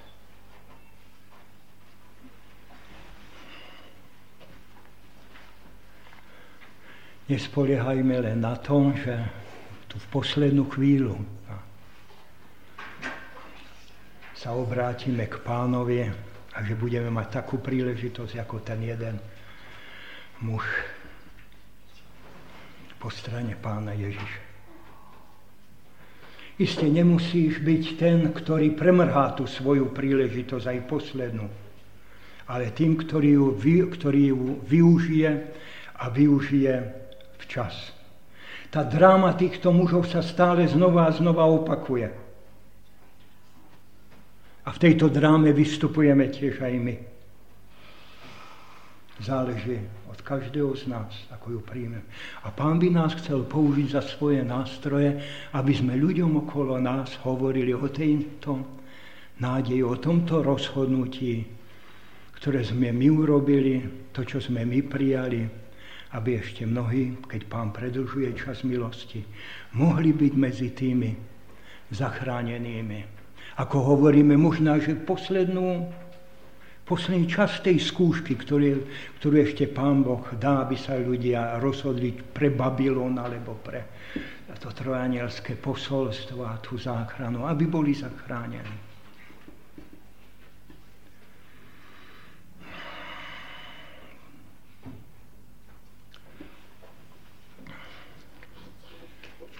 Nespoliehajme 7.33 8.29
len 8.29 8.45
na 8.45 8.61
to, 8.61 8.93
že 8.93 9.15
tu 9.89 9.97
v 9.97 10.07
poslednú 10.13 10.69
chvíľu 10.69 11.17
sa 14.37 14.53
obrátime 14.53 15.31
k 15.31 15.39
pánovi 15.41 16.13
a 16.53 16.59
že 16.61 16.77
budeme 16.77 17.09
mať 17.09 17.41
takú 17.41 17.63
príležitosť 17.63 18.43
ako 18.43 18.61
ten 18.61 18.85
jeden 18.85 19.17
muž 20.45 20.67
po 23.03 23.11
strane 23.11 23.59
pána 23.59 23.99
Ježiša. 23.99 24.43
Isté 26.63 26.87
nemusíš 26.87 27.59
byť 27.59 27.85
ten, 27.99 28.19
ktorý 28.31 28.79
premrhá 28.79 29.35
tú 29.35 29.51
svoju 29.51 29.91
príležitosť 29.91 30.67
aj 30.71 30.79
poslednú, 30.87 31.51
ale 32.47 32.71
tým, 32.71 32.95
ktorý 32.95 33.31
ju, 33.35 33.47
ktorý 33.91 34.23
ju 34.31 34.39
využije 34.63 35.31
a 35.99 36.05
využije 36.07 36.75
včas. 37.43 37.75
Tá 38.71 38.87
dráma 38.87 39.35
týchto 39.35 39.75
mužov 39.75 40.07
sa 40.07 40.23
stále 40.23 40.63
znova 40.71 41.11
a 41.11 41.17
znova 41.17 41.43
opakuje. 41.43 42.07
A 44.63 44.69
v 44.71 44.79
tejto 44.79 45.11
dráme 45.11 45.51
vystupujeme 45.51 46.31
tiež 46.31 46.63
aj 46.63 46.75
my. 46.79 47.12
Záleží 49.23 49.79
od 50.11 50.19
každého 50.19 50.75
z 50.75 50.91
nás, 50.91 51.15
ako 51.31 51.57
ju 51.57 51.61
príjmeme. 51.63 52.03
A 52.43 52.51
pán 52.51 52.83
by 52.83 52.91
nás 52.91 53.15
chcel 53.23 53.47
použiť 53.47 53.95
za 53.95 54.03
svoje 54.03 54.43
nástroje, 54.43 55.23
aby 55.55 55.73
sme 55.73 55.95
ľuďom 55.95 56.43
okolo 56.43 56.83
nás 56.83 57.15
hovorili 57.23 57.71
o 57.71 57.87
tejto 57.87 58.59
nádeji, 59.39 59.87
o 59.87 59.95
tomto 59.95 60.43
rozhodnutí, 60.43 61.47
ktoré 62.43 62.67
sme 62.67 62.91
my 62.91 63.09
urobili, 63.15 63.87
to, 64.11 64.27
čo 64.27 64.43
sme 64.43 64.67
my 64.67 64.83
prijali, 64.91 65.47
aby 66.13 66.43
ešte 66.43 66.67
mnohí, 66.67 67.23
keď 67.25 67.41
pán 67.47 67.71
predlžuje 67.71 68.35
čas 68.35 68.67
milosti, 68.67 69.23
mohli 69.79 70.11
byť 70.11 70.33
medzi 70.35 70.75
tými 70.75 71.11
zachránenými. 71.95 73.23
Ako 73.63 73.97
hovoríme, 73.97 74.35
možná, 74.35 74.83
že 74.83 74.99
poslednú, 74.99 75.89
posledný 76.83 77.31
čas 77.31 77.63
tej 77.63 77.79
skúšky, 77.79 78.35
ktorý, 78.37 78.83
ktorú 79.23 79.35
ešte 79.43 79.71
Pán 79.71 80.03
Boh 80.03 80.23
dá, 80.37 80.67
aby 80.67 80.75
sa 80.75 80.99
ľudia 80.99 81.63
rozhodli 81.63 82.13
pre 82.13 82.51
Babylon 82.51 83.17
alebo 83.19 83.59
pre 83.63 84.03
to 84.63 84.71
trojanielské 84.71 85.59
posolstvo 85.59 86.47
a 86.47 86.55
tú 86.63 86.79
záchranu, 86.79 87.51
aby 87.51 87.67
boli 87.67 87.91
zachránení. 87.99 88.79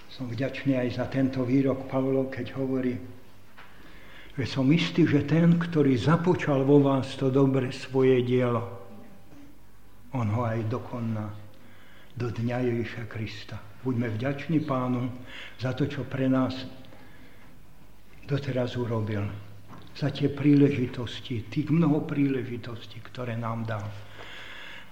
Som 0.07 0.31
vďačný 0.31 0.79
aj 0.79 1.03
za 1.03 1.05
tento 1.11 1.43
výrok 1.43 1.89
Pavlov, 1.91 2.31
keď 2.31 2.55
hovorí, 2.55 2.95
že 4.33 4.45
som 4.49 4.65
istý, 4.73 5.05
že 5.05 5.29
ten, 5.29 5.61
ktorý 5.61 5.93
započal 5.93 6.65
vo 6.65 6.81
vás 6.81 7.13
to 7.13 7.29
dobre 7.29 7.69
svoje 7.69 8.25
dielo, 8.25 8.65
on 10.13 10.29
ho 10.29 10.41
aj 10.45 10.65
dokoná 10.69 11.29
do 12.17 12.29
dňa 12.29 12.57
Ježiša 12.69 13.03
Krista. 13.09 13.57
Buďme 13.81 14.09
vďační 14.13 14.61
pánu 14.65 15.09
za 15.57 15.73
to, 15.73 15.89
čo 15.89 16.05
pre 16.05 16.29
nás 16.29 16.53
doteraz 18.25 18.77
urobil. 18.77 19.25
Za 19.93 20.09
tie 20.09 20.29
príležitosti, 20.29 21.45
tých 21.53 21.69
mnoho 21.69 22.01
príležitostí, 22.05 23.01
ktoré 23.05 23.37
nám 23.37 23.65
dal. 23.69 23.85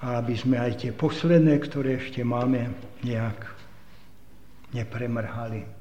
A 0.02 0.22
aby 0.22 0.38
sme 0.38 0.62
aj 0.62 0.86
tie 0.86 0.92
posledné, 0.94 1.58
ktoré 1.62 1.98
ešte 1.98 2.22
máme, 2.22 2.74
nejak 3.02 3.38
nepremrhali. 4.74 5.81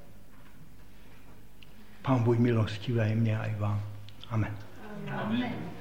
Pán 2.11 2.26
buď 2.26 2.42
milostivý 2.42 3.06
aj 3.06 3.14
mne, 3.22 3.38
aj 3.38 3.52
vám. 3.62 3.78
Amen. 4.34 4.50
Amen. 5.06 5.78